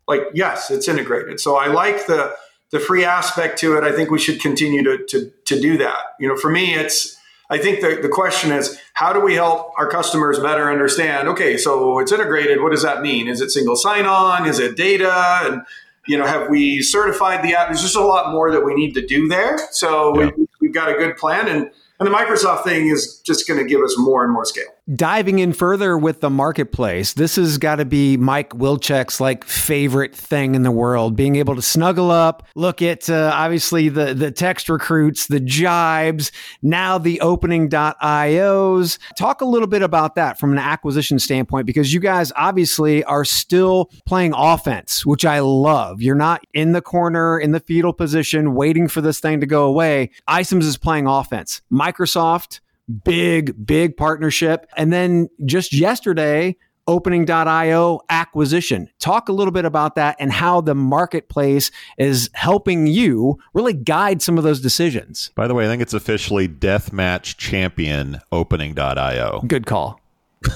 Like 0.06 0.20
yes 0.34 0.70
it's 0.70 0.86
integrated. 0.86 1.40
So 1.40 1.56
i 1.56 1.66
like 1.66 2.06
the 2.06 2.36
the 2.70 2.78
free 2.78 3.04
aspect 3.04 3.58
to 3.60 3.76
it. 3.76 3.82
I 3.82 3.90
think 3.90 4.10
we 4.10 4.20
should 4.20 4.40
continue 4.40 4.84
to 4.84 5.04
to, 5.06 5.32
to 5.46 5.60
do 5.60 5.78
that. 5.78 5.98
You 6.20 6.28
know 6.28 6.36
for 6.36 6.50
me 6.50 6.74
it's 6.74 7.16
i 7.48 7.58
think 7.58 7.80
the, 7.80 7.98
the 8.00 8.08
question 8.08 8.52
is 8.52 8.78
how 8.92 9.12
do 9.12 9.20
we 9.20 9.34
help 9.34 9.72
our 9.76 9.88
customers 9.88 10.38
better 10.38 10.70
understand 10.70 11.26
okay 11.26 11.56
so 11.56 11.98
it's 11.98 12.12
integrated 12.12 12.62
what 12.62 12.70
does 12.70 12.82
that 12.82 13.00
mean? 13.02 13.26
Is 13.26 13.40
it 13.40 13.50
single 13.50 13.76
sign 13.76 14.04
on 14.04 14.46
is 14.46 14.58
it 14.58 14.76
data? 14.76 15.40
And 15.44 15.62
you 16.06 16.18
know 16.18 16.26
have 16.26 16.50
we 16.50 16.82
certified 16.82 17.42
the 17.42 17.54
app? 17.54 17.68
There's 17.68 17.80
just 17.80 17.96
a 17.96 18.04
lot 18.04 18.32
more 18.32 18.52
that 18.52 18.66
we 18.66 18.74
need 18.74 18.92
to 18.94 19.06
do 19.06 19.28
there. 19.28 19.58
So 19.72 20.20
yeah. 20.20 20.30
we, 20.36 20.46
we've 20.60 20.74
got 20.74 20.90
a 20.90 20.94
good 20.94 21.16
plan 21.16 21.48
and 21.48 21.70
and 22.00 22.06
the 22.06 22.12
Microsoft 22.12 22.64
thing 22.64 22.88
is 22.88 23.20
just 23.26 23.46
going 23.46 23.60
to 23.60 23.66
give 23.66 23.82
us 23.82 23.94
more 23.98 24.24
and 24.24 24.32
more 24.32 24.46
scale. 24.46 24.72
Diving 24.94 25.38
in 25.38 25.53
further 25.53 25.96
with 25.96 26.20
the 26.20 26.31
marketplace, 26.31 27.12
this 27.12 27.37
has 27.37 27.59
got 27.59 27.76
to 27.76 27.85
be 27.85 28.16
Mike 28.16 28.50
Wilczek's 28.50 29.20
like 29.20 29.44
favorite 29.44 30.14
thing 30.14 30.57
in 30.57 30.64
the 30.64 30.70
world. 30.72 31.14
Being 31.14 31.37
able 31.37 31.55
to 31.55 31.62
snuggle 31.62 32.11
up, 32.11 32.48
look 32.57 32.83
at 32.83 33.09
uh, 33.09 33.31
obviously 33.33 33.88
the 33.88 34.14
the 34.14 34.33
text 34.33 34.68
recruits, 34.68 35.29
the 35.29 35.38
jibes, 35.38 36.33
now 36.62 36.98
the 36.98 37.20
opening.ios. 37.20 38.98
Talk 39.16 39.40
a 39.40 39.44
little 39.44 39.68
bit 39.68 39.83
about 39.83 40.16
that 40.16 40.40
from 40.40 40.50
an 40.50 40.59
acquisition 40.59 41.20
standpoint 41.20 41.66
because 41.66 41.94
you 41.94 42.00
guys 42.00 42.33
obviously 42.35 43.05
are 43.05 43.24
still 43.24 43.90
playing 44.07 44.33
offense, 44.35 45.07
which 45.07 45.24
I 45.24 45.38
love. 45.38 46.03
You're 46.03 46.16
not 46.16 46.42
in 46.53 46.72
the 46.72 46.83
corner 46.83 47.38
in 47.38 47.53
the 47.53 47.61
fetal 47.61 47.92
position 47.92 48.55
waiting 48.55 48.88
for 48.88 49.00
this 49.00 49.20
thing 49.20 49.40
to 49.40 49.46
go 49.46 49.66
away. 49.66 50.11
iCIMS 50.29 50.62
is 50.62 50.76
playing 50.76 51.07
offense. 51.07 51.62
Microsoft 51.72 52.59
big, 53.05 53.66
big 53.66 53.96
partnership. 53.96 54.66
And 54.76 54.92
then 54.92 55.29
just 55.44 55.72
yesterday, 55.72 56.57
opening.io 56.87 58.00
acquisition. 58.09 58.88
Talk 58.98 59.29
a 59.29 59.33
little 59.33 59.53
bit 59.53 59.64
about 59.64 59.94
that 59.94 60.16
and 60.18 60.33
how 60.33 60.61
the 60.61 60.74
marketplace 60.74 61.70
is 61.98 62.31
helping 62.35 62.87
you 62.87 63.38
really 63.55 63.74
guide 63.74 64.22
some 64.22 64.38
of 64.38 64.44
those 64.44 64.61
decisions. 64.61 65.31
By 65.35 65.46
the 65.46 65.55
way, 65.55 65.66
I 65.66 65.68
think 65.68 65.83
it's 65.83 65.94
officially 65.94 66.48
deathmatch 66.48 67.37
champion 67.37 68.20
opening.io. 68.33 69.42
Good 69.46 69.66
call. 69.66 69.99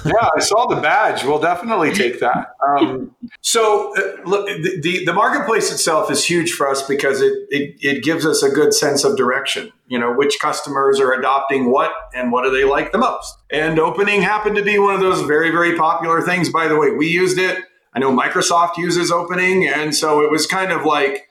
Yeah, 0.04 0.28
I 0.34 0.40
saw 0.40 0.66
the 0.66 0.80
badge. 0.80 1.24
We'll 1.24 1.40
definitely 1.40 1.92
take 1.92 2.18
that. 2.20 2.54
Um, 2.66 3.14
so, 3.42 3.94
uh, 3.96 4.22
look, 4.24 4.46
the, 4.46 5.04
the, 5.04 5.12
marketplace 5.12 5.70
itself 5.70 6.10
is 6.10 6.24
huge 6.24 6.52
for 6.52 6.68
us 6.68 6.80
because 6.82 7.20
it, 7.20 7.32
it 7.50 7.76
it 7.82 8.02
gives 8.02 8.24
us 8.24 8.42
a 8.42 8.48
good 8.48 8.72
sense 8.72 9.04
of 9.04 9.16
direction. 9.16 9.72
You 9.88 9.98
know, 9.98 10.14
which 10.14 10.38
customers 10.40 11.00
are 11.00 11.12
adopting 11.12 11.70
what 11.70 11.92
and 12.14 12.32
what 12.32 12.44
do 12.44 12.50
they 12.50 12.64
like 12.64 12.92
the 12.92 12.98
most. 12.98 13.36
And 13.50 13.78
opening 13.78 14.22
happened 14.22 14.56
to 14.56 14.62
be 14.62 14.78
one 14.78 14.94
of 14.94 15.00
those 15.00 15.20
very 15.22 15.50
very 15.50 15.76
popular 15.76 16.22
things. 16.22 16.48
By 16.48 16.66
the 16.66 16.76
way, 16.76 16.90
we 16.90 17.08
used 17.08 17.38
it. 17.38 17.58
I 17.92 17.98
know 17.98 18.10
Microsoft 18.10 18.78
uses 18.78 19.12
opening, 19.12 19.68
and 19.68 19.94
so 19.94 20.22
it 20.22 20.30
was 20.30 20.46
kind 20.46 20.72
of 20.72 20.84
like, 20.84 21.28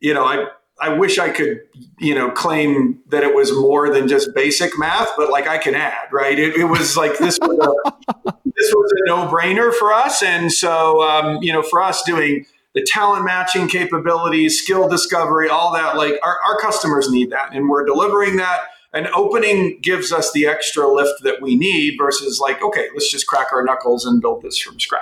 you 0.00 0.12
know, 0.12 0.24
I 0.24 0.46
I 0.80 0.88
wish 0.88 1.18
I 1.18 1.30
could, 1.30 1.60
you 1.98 2.14
know, 2.14 2.30
claim 2.30 2.98
that 3.08 3.22
it 3.22 3.34
was 3.34 3.52
more 3.52 3.92
than 3.92 4.08
just 4.08 4.34
basic 4.34 4.76
math, 4.78 5.10
but 5.16 5.30
like 5.30 5.46
I 5.46 5.58
can 5.58 5.74
add, 5.74 6.08
right? 6.12 6.38
It, 6.38 6.56
it 6.56 6.64
was 6.64 6.96
like 6.96 7.18
this 7.18 7.38
was 7.40 7.58
a, 7.58 8.32
this 8.44 8.72
was 8.74 8.92
a 8.92 9.08
no 9.08 9.28
brainer 9.28 9.72
for 9.72 9.92
us, 9.92 10.22
and 10.22 10.50
so 10.50 11.02
um, 11.02 11.38
you 11.42 11.52
know, 11.52 11.62
for 11.62 11.82
us 11.82 12.02
doing 12.02 12.46
the 12.74 12.82
talent 12.82 13.24
matching 13.24 13.68
capabilities, 13.68 14.60
skill 14.60 14.88
discovery, 14.88 15.48
all 15.48 15.72
that, 15.74 15.96
like 15.96 16.14
our, 16.22 16.38
our 16.46 16.58
customers 16.58 17.10
need 17.10 17.30
that, 17.30 17.54
and 17.54 17.68
we're 17.68 17.84
delivering 17.84 18.36
that. 18.36 18.62
And 18.94 19.06
opening 19.14 19.78
gives 19.80 20.12
us 20.12 20.32
the 20.32 20.46
extra 20.46 20.86
lift 20.86 21.22
that 21.22 21.40
we 21.40 21.56
need 21.56 21.96
versus 21.98 22.38
like, 22.40 22.62
okay, 22.62 22.88
let's 22.92 23.10
just 23.10 23.26
crack 23.26 23.48
our 23.52 23.64
knuckles 23.64 24.04
and 24.04 24.20
build 24.20 24.42
this 24.42 24.58
from 24.58 24.78
scratch. 24.78 25.00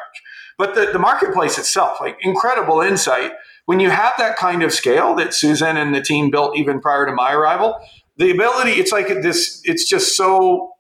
But 0.57 0.75
the, 0.75 0.91
the 0.93 0.99
marketplace 0.99 1.59
itself, 1.59 1.99
like 2.01 2.17
incredible 2.21 2.83
insight 2.83 3.33
when 3.71 3.79
you 3.79 3.89
have 3.89 4.15
that 4.19 4.35
kind 4.35 4.65
of 4.65 4.73
scale 4.73 5.15
that 5.15 5.33
Susan 5.33 5.77
and 5.77 5.95
the 5.95 6.01
team 6.01 6.29
built 6.29 6.59
even 6.59 6.81
prior 6.81 7.07
to 7.07 7.13
my 7.13 7.33
arrival, 7.33 7.79
the 8.17 8.29
ability, 8.33 8.73
it's 8.73 8.91
like 8.91 9.07
this, 9.23 9.63
it's 9.63 9.89
just 9.89 10.17
so 10.17 10.73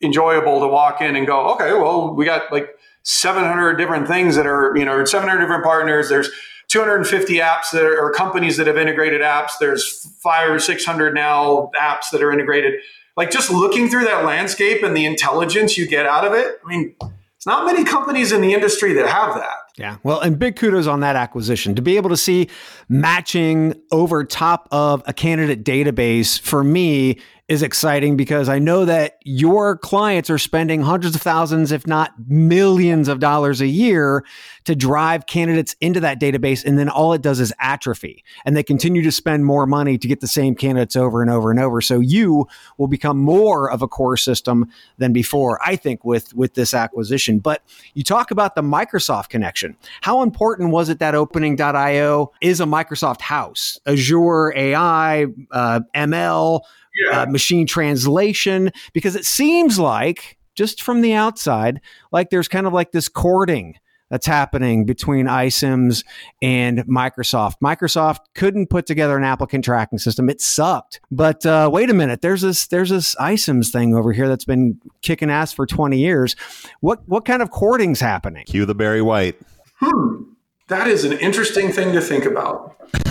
enjoyable 0.00 0.60
to 0.60 0.68
walk 0.68 1.00
in 1.00 1.16
and 1.16 1.26
go, 1.26 1.52
okay, 1.54 1.72
well, 1.72 2.14
we 2.14 2.24
got 2.24 2.52
like 2.52 2.68
700 3.02 3.74
different 3.74 4.06
things 4.06 4.36
that 4.36 4.46
are, 4.46 4.72
you 4.76 4.84
know, 4.84 5.04
700 5.04 5.40
different 5.40 5.64
partners. 5.64 6.08
There's 6.08 6.30
250 6.68 7.34
apps 7.38 7.72
that 7.72 7.82
are, 7.84 8.12
companies 8.12 8.56
that 8.58 8.68
have 8.68 8.78
integrated 8.78 9.22
apps. 9.22 9.54
There's 9.58 10.08
five 10.22 10.48
or 10.48 10.60
600 10.60 11.14
now 11.16 11.72
apps 11.76 12.10
that 12.12 12.22
are 12.22 12.30
integrated. 12.30 12.74
Like 13.16 13.32
just 13.32 13.50
looking 13.50 13.88
through 13.88 14.04
that 14.04 14.24
landscape 14.24 14.84
and 14.84 14.96
the 14.96 15.04
intelligence 15.04 15.76
you 15.76 15.88
get 15.88 16.06
out 16.06 16.24
of 16.24 16.32
it. 16.32 16.60
I 16.64 16.68
mean, 16.68 16.94
it's 17.36 17.46
not 17.46 17.66
many 17.66 17.82
companies 17.82 18.30
in 18.30 18.40
the 18.40 18.54
industry 18.54 18.92
that 18.92 19.08
have 19.08 19.34
that. 19.34 19.65
Yeah. 19.76 19.98
Well, 20.02 20.20
and 20.20 20.38
big 20.38 20.56
kudos 20.56 20.86
on 20.86 21.00
that 21.00 21.16
acquisition. 21.16 21.74
To 21.74 21.82
be 21.82 21.96
able 21.96 22.08
to 22.10 22.16
see 22.16 22.48
matching 22.88 23.74
over 23.92 24.24
top 24.24 24.68
of 24.70 25.02
a 25.06 25.12
candidate 25.12 25.64
database 25.64 26.40
for 26.40 26.64
me 26.64 27.18
is 27.48 27.62
exciting 27.62 28.16
because 28.16 28.48
I 28.48 28.58
know 28.58 28.84
that 28.86 29.18
your 29.22 29.76
clients 29.76 30.30
are 30.30 30.38
spending 30.38 30.82
hundreds 30.82 31.14
of 31.14 31.22
thousands, 31.22 31.70
if 31.70 31.86
not 31.86 32.12
millions 32.26 33.06
of 33.06 33.20
dollars 33.20 33.60
a 33.60 33.68
year 33.68 34.24
to 34.64 34.74
drive 34.74 35.26
candidates 35.26 35.76
into 35.80 36.00
that 36.00 36.20
database. 36.20 36.64
And 36.64 36.76
then 36.76 36.88
all 36.88 37.12
it 37.12 37.22
does 37.22 37.38
is 37.38 37.52
atrophy 37.60 38.24
and 38.44 38.56
they 38.56 38.64
continue 38.64 39.00
to 39.02 39.12
spend 39.12 39.44
more 39.44 39.64
money 39.64 39.96
to 39.96 40.08
get 40.08 40.20
the 40.20 40.26
same 40.26 40.56
candidates 40.56 40.96
over 40.96 41.22
and 41.22 41.30
over 41.30 41.52
and 41.52 41.60
over. 41.60 41.80
So 41.80 42.00
you 42.00 42.48
will 42.78 42.88
become 42.88 43.18
more 43.18 43.70
of 43.70 43.80
a 43.80 43.86
core 43.86 44.16
system 44.16 44.68
than 44.98 45.12
before, 45.12 45.60
I 45.64 45.76
think, 45.76 46.04
with, 46.04 46.34
with 46.34 46.54
this 46.54 46.74
acquisition. 46.74 47.38
But 47.38 47.62
you 47.94 48.02
talk 48.02 48.32
about 48.32 48.56
the 48.56 48.62
Microsoft 48.62 49.28
connection. 49.28 49.76
How 50.00 50.22
important 50.22 50.72
was 50.72 50.88
it 50.88 50.98
that 50.98 51.14
opening.io 51.14 52.32
is 52.40 52.60
a 52.60 52.64
Microsoft 52.64 53.20
house? 53.20 53.78
Azure 53.86 54.52
AI, 54.56 55.26
uh, 55.52 55.80
ML, 55.94 56.62
yeah. 57.04 57.22
uh, 57.22 57.26
machine 57.26 57.66
translation, 57.66 58.70
because 58.92 59.16
it 59.16 59.24
seems 59.24 59.78
like, 59.78 60.38
just 60.54 60.82
from 60.82 61.02
the 61.02 61.12
outside, 61.12 61.80
like 62.12 62.30
there's 62.30 62.48
kind 62.48 62.66
of 62.66 62.72
like 62.72 62.92
this 62.92 63.08
courting 63.08 63.76
that's 64.10 64.26
happening 64.26 64.84
between 64.84 65.26
iCIMS 65.26 66.04
and 66.40 66.78
Microsoft. 66.86 67.54
Microsoft 67.62 68.20
couldn't 68.34 68.70
put 68.70 68.86
together 68.86 69.16
an 69.16 69.24
applicant 69.24 69.64
tracking 69.64 69.98
system; 69.98 70.30
it 70.30 70.40
sucked. 70.40 71.00
But 71.10 71.44
uh, 71.44 71.68
wait 71.72 71.90
a 71.90 71.94
minute, 71.94 72.22
there's 72.22 72.42
this 72.42 72.66
there's 72.68 72.90
this 72.90 73.14
iCIMS 73.16 73.70
thing 73.70 73.94
over 73.94 74.12
here 74.12 74.28
that's 74.28 74.44
been 74.44 74.80
kicking 75.02 75.30
ass 75.30 75.52
for 75.52 75.66
20 75.66 75.98
years. 75.98 76.36
What 76.80 77.00
what 77.06 77.24
kind 77.24 77.42
of 77.42 77.50
courting's 77.50 78.00
happening? 78.00 78.44
Cue 78.46 78.66
the 78.66 78.74
Barry 78.74 79.02
White. 79.02 79.36
Hmm. 79.80 80.22
That 80.68 80.88
is 80.88 81.04
an 81.04 81.12
interesting 81.18 81.70
thing 81.70 81.92
to 81.92 82.00
think 82.00 82.24
about. 82.24 82.76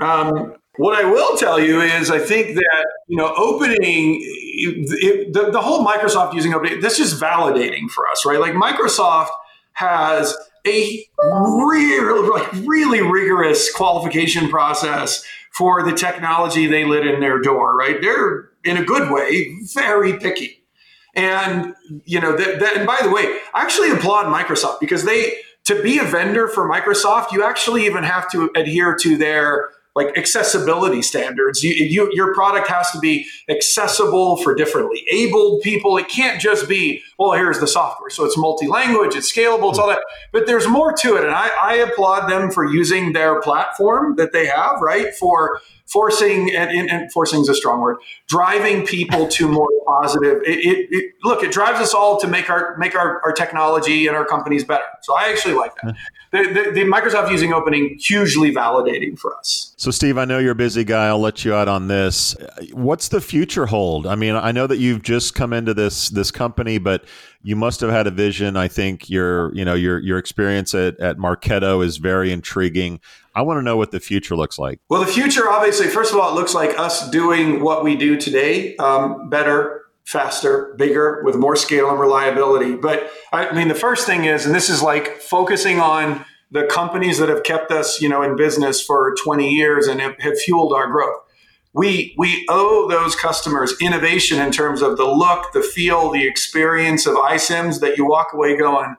um, 0.00 0.54
what 0.76 0.96
I 0.96 1.04
will 1.32 1.38
tell 1.38 1.60
you 1.60 1.80
is, 1.80 2.10
I 2.10 2.18
think 2.18 2.54
that 2.54 2.86
you 3.08 3.16
know, 3.16 3.32
opening 3.36 4.20
it, 4.22 5.32
the, 5.32 5.50
the 5.50 5.60
whole 5.60 5.84
Microsoft 5.84 6.34
using 6.34 6.54
opening. 6.54 6.80
This 6.80 6.98
is 6.98 7.20
validating 7.20 7.90
for 7.90 8.06
us, 8.08 8.24
right? 8.24 8.40
Like 8.40 8.52
Microsoft 8.52 9.28
has 9.74 10.36
a 10.66 11.04
really, 11.18 12.28
like 12.28 12.52
really 12.66 13.02
rigorous 13.02 13.72
qualification 13.72 14.48
process 14.48 15.24
for 15.50 15.82
the 15.82 15.92
technology 15.92 16.66
they 16.66 16.84
let 16.84 17.06
in 17.06 17.20
their 17.20 17.40
door, 17.40 17.76
right? 17.76 18.00
They're 18.00 18.50
in 18.64 18.76
a 18.76 18.84
good 18.84 19.10
way 19.10 19.54
very 19.74 20.18
picky, 20.18 20.62
and 21.14 21.74
you 22.04 22.20
know 22.20 22.36
that. 22.36 22.60
that 22.60 22.76
and 22.76 22.86
by 22.86 22.98
the 23.02 23.10
way, 23.10 23.38
I 23.54 23.62
actually 23.62 23.90
applaud 23.90 24.26
Microsoft 24.26 24.80
because 24.80 25.04
they 25.04 25.34
to 25.64 25.80
be 25.82 25.98
a 25.98 26.04
vendor 26.04 26.48
for 26.48 26.68
Microsoft, 26.68 27.32
you 27.32 27.44
actually 27.44 27.86
even 27.86 28.04
have 28.04 28.30
to 28.32 28.50
adhere 28.56 28.96
to 29.00 29.16
their 29.16 29.70
like 29.94 30.16
accessibility 30.16 31.02
standards. 31.02 31.62
You, 31.62 31.72
you, 31.72 32.10
your 32.14 32.34
product 32.34 32.68
has 32.68 32.90
to 32.92 32.98
be 32.98 33.26
accessible 33.48 34.38
for 34.38 34.54
differently 34.54 35.04
abled 35.10 35.62
people. 35.62 35.98
It 35.98 36.08
can't 36.08 36.40
just 36.40 36.68
be, 36.68 37.02
well, 37.18 37.32
here's 37.32 37.60
the 37.60 37.66
software. 37.66 38.10
So 38.10 38.24
it's 38.24 38.38
multi-language, 38.38 39.14
it's 39.14 39.30
scalable, 39.30 39.70
it's 39.70 39.78
all 39.78 39.88
that. 39.88 40.02
But 40.32 40.46
there's 40.46 40.66
more 40.66 40.92
to 40.94 41.16
it. 41.16 41.24
And 41.24 41.34
I, 41.34 41.50
I 41.62 41.74
applaud 41.74 42.28
them 42.28 42.50
for 42.50 42.64
using 42.64 43.12
their 43.12 43.40
platform 43.40 44.16
that 44.16 44.32
they 44.32 44.46
have, 44.46 44.80
right? 44.80 45.14
For 45.14 45.60
forcing 45.92 46.54
and, 46.54 46.90
and, 46.90 47.12
forcing 47.12 47.42
is 47.42 47.48
a 47.48 47.54
strong 47.54 47.80
word. 47.80 47.98
Driving 48.28 48.86
people 48.86 49.28
to 49.28 49.48
more 49.48 49.68
positive. 49.86 50.42
It, 50.46 50.58
it, 50.58 50.88
it, 50.90 51.14
look 51.22 51.42
it 51.42 51.52
drives 51.52 51.80
us 51.80 51.92
all 51.92 52.18
to 52.20 52.26
make 52.26 52.48
our 52.48 52.76
make 52.78 52.94
our, 52.94 53.20
our 53.24 53.32
technology 53.32 54.06
and 54.06 54.16
our 54.16 54.24
companies 54.24 54.64
better. 54.64 54.84
So 55.02 55.14
i 55.16 55.28
actually 55.28 55.54
like 55.54 55.74
that. 55.82 55.96
The, 56.30 56.44
the, 56.44 56.70
the, 56.72 56.80
microsoft 56.84 57.30
using 57.30 57.52
opening 57.52 57.98
hugely 58.00 58.54
validating 58.54 59.18
for 59.18 59.36
us. 59.36 59.74
So 59.76 59.90
steve 59.90 60.16
i 60.16 60.24
know 60.24 60.38
you're 60.38 60.52
a 60.52 60.54
busy 60.54 60.84
guy. 60.84 61.08
I'll 61.08 61.20
let 61.20 61.44
you 61.44 61.54
out 61.54 61.68
on 61.68 61.88
this. 61.88 62.34
What's 62.72 63.08
the 63.08 63.20
future 63.20 63.66
hold? 63.66 64.06
I 64.06 64.14
mean 64.14 64.34
i 64.34 64.52
know 64.52 64.66
that 64.66 64.78
you've 64.78 65.02
just 65.02 65.34
come 65.34 65.52
into 65.52 65.74
this 65.74 66.08
this 66.08 66.30
company 66.30 66.78
but 66.78 67.04
you 67.42 67.56
must 67.56 67.80
have 67.80 67.90
had 67.90 68.06
a 68.06 68.10
vision 68.10 68.56
i 68.56 68.68
think 68.68 69.10
your 69.10 69.54
you 69.54 69.64
know 69.64 69.74
your 69.74 69.98
your 69.98 70.18
experience 70.18 70.74
at, 70.74 70.98
at 71.00 71.16
marketo 71.16 71.84
is 71.84 71.96
very 71.96 72.32
intriguing 72.32 73.00
I 73.34 73.42
want 73.42 73.58
to 73.58 73.62
know 73.62 73.76
what 73.76 73.92
the 73.92 74.00
future 74.00 74.36
looks 74.36 74.58
like. 74.58 74.80
Well, 74.88 75.00
the 75.00 75.10
future, 75.10 75.48
obviously, 75.48 75.86
first 75.86 76.12
of 76.12 76.18
all, 76.18 76.30
it 76.30 76.34
looks 76.34 76.54
like 76.54 76.78
us 76.78 77.08
doing 77.10 77.62
what 77.62 77.82
we 77.82 77.96
do 77.96 78.18
today 78.18 78.76
um, 78.76 79.30
better, 79.30 79.86
faster, 80.04 80.74
bigger, 80.76 81.22
with 81.24 81.36
more 81.36 81.56
scale 81.56 81.88
and 81.90 81.98
reliability. 81.98 82.76
But 82.76 83.10
I 83.32 83.54
mean, 83.54 83.68
the 83.68 83.74
first 83.74 84.06
thing 84.06 84.24
is, 84.24 84.44
and 84.44 84.54
this 84.54 84.68
is 84.68 84.82
like 84.82 85.18
focusing 85.20 85.80
on 85.80 86.24
the 86.50 86.64
companies 86.64 87.18
that 87.18 87.30
have 87.30 87.42
kept 87.44 87.70
us, 87.70 88.02
you 88.02 88.08
know, 88.08 88.22
in 88.22 88.36
business 88.36 88.82
for 88.82 89.14
20 89.24 89.50
years 89.50 89.86
and 89.86 90.00
have, 90.00 90.18
have 90.18 90.38
fueled 90.38 90.74
our 90.74 90.86
growth. 90.90 91.16
We, 91.74 92.14
we 92.18 92.46
owe 92.50 92.86
those 92.88 93.16
customers 93.16 93.74
innovation 93.80 94.38
in 94.38 94.52
terms 94.52 94.82
of 94.82 94.98
the 94.98 95.06
look, 95.06 95.52
the 95.52 95.62
feel, 95.62 96.10
the 96.10 96.26
experience 96.26 97.06
of 97.06 97.14
iCIMS 97.14 97.80
that 97.80 97.96
you 97.96 98.04
walk 98.04 98.34
away 98.34 98.56
going, 98.56 98.94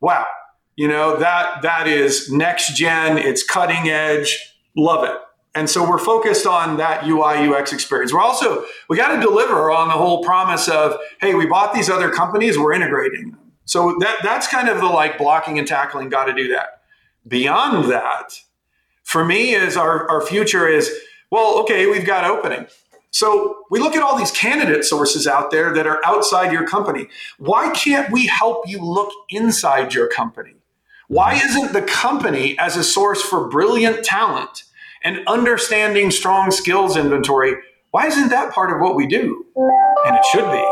wow, 0.00 0.26
you 0.74 0.88
know, 0.88 1.16
that 1.16 1.62
that 1.62 1.86
is 1.86 2.30
next 2.30 2.76
gen, 2.76 3.16
it's 3.16 3.42
cutting 3.42 3.88
edge, 3.88 4.54
love 4.76 5.04
it. 5.04 5.16
And 5.54 5.70
so 5.70 5.88
we're 5.88 5.98
focused 5.98 6.46
on 6.46 6.76
that 6.76 7.06
UI 7.06 7.48
UX 7.48 7.72
experience. 7.72 8.12
We're 8.12 8.20
also 8.20 8.66
we 8.90 8.96
got 8.96 9.14
to 9.14 9.20
deliver 9.20 9.70
on 9.70 9.88
the 9.88 9.94
whole 9.94 10.22
promise 10.22 10.68
of, 10.68 10.96
hey, 11.20 11.34
we 11.34 11.46
bought 11.46 11.72
these 11.72 11.88
other 11.88 12.10
companies, 12.10 12.58
we're 12.58 12.74
integrating 12.74 13.30
them. 13.30 13.40
So 13.64 13.96
that 14.00 14.18
that's 14.22 14.46
kind 14.46 14.68
of 14.68 14.78
the 14.78 14.86
like 14.86 15.16
blocking 15.16 15.58
and 15.58 15.66
tackling, 15.66 16.10
got 16.10 16.26
to 16.26 16.34
do 16.34 16.48
that. 16.48 16.82
Beyond 17.26 17.90
that, 17.90 18.40
for 19.02 19.24
me 19.24 19.54
is 19.54 19.76
our, 19.76 20.08
our 20.10 20.20
future 20.20 20.68
is, 20.68 20.92
well, 21.30 21.60
okay, 21.60 21.86
we've 21.86 22.06
got 22.06 22.24
opening. 22.24 22.66
So 23.10 23.64
we 23.70 23.78
look 23.80 23.96
at 23.96 24.02
all 24.02 24.18
these 24.18 24.30
candidate 24.30 24.84
sources 24.84 25.26
out 25.26 25.50
there 25.50 25.72
that 25.72 25.86
are 25.86 26.00
outside 26.04 26.52
your 26.52 26.66
company. 26.66 27.08
Why 27.38 27.70
can't 27.70 28.10
we 28.12 28.26
help 28.26 28.68
you 28.68 28.78
look 28.78 29.10
inside 29.30 29.94
your 29.94 30.06
company? 30.06 30.54
Why 31.08 31.34
isn't 31.34 31.72
the 31.72 31.82
company 31.82 32.58
as 32.58 32.76
a 32.76 32.84
source 32.84 33.22
for 33.22 33.48
brilliant 33.48 34.04
talent 34.04 34.64
and 35.02 35.26
understanding 35.26 36.10
strong 36.10 36.50
skills 36.50 36.96
inventory? 36.96 37.54
Why 37.90 38.06
isn't 38.06 38.28
that 38.28 38.52
part 38.52 38.72
of 38.72 38.80
what 38.80 38.96
we 38.96 39.06
do? 39.06 39.46
And 40.04 40.16
it 40.16 40.24
should 40.26 40.50
be. 40.50 40.64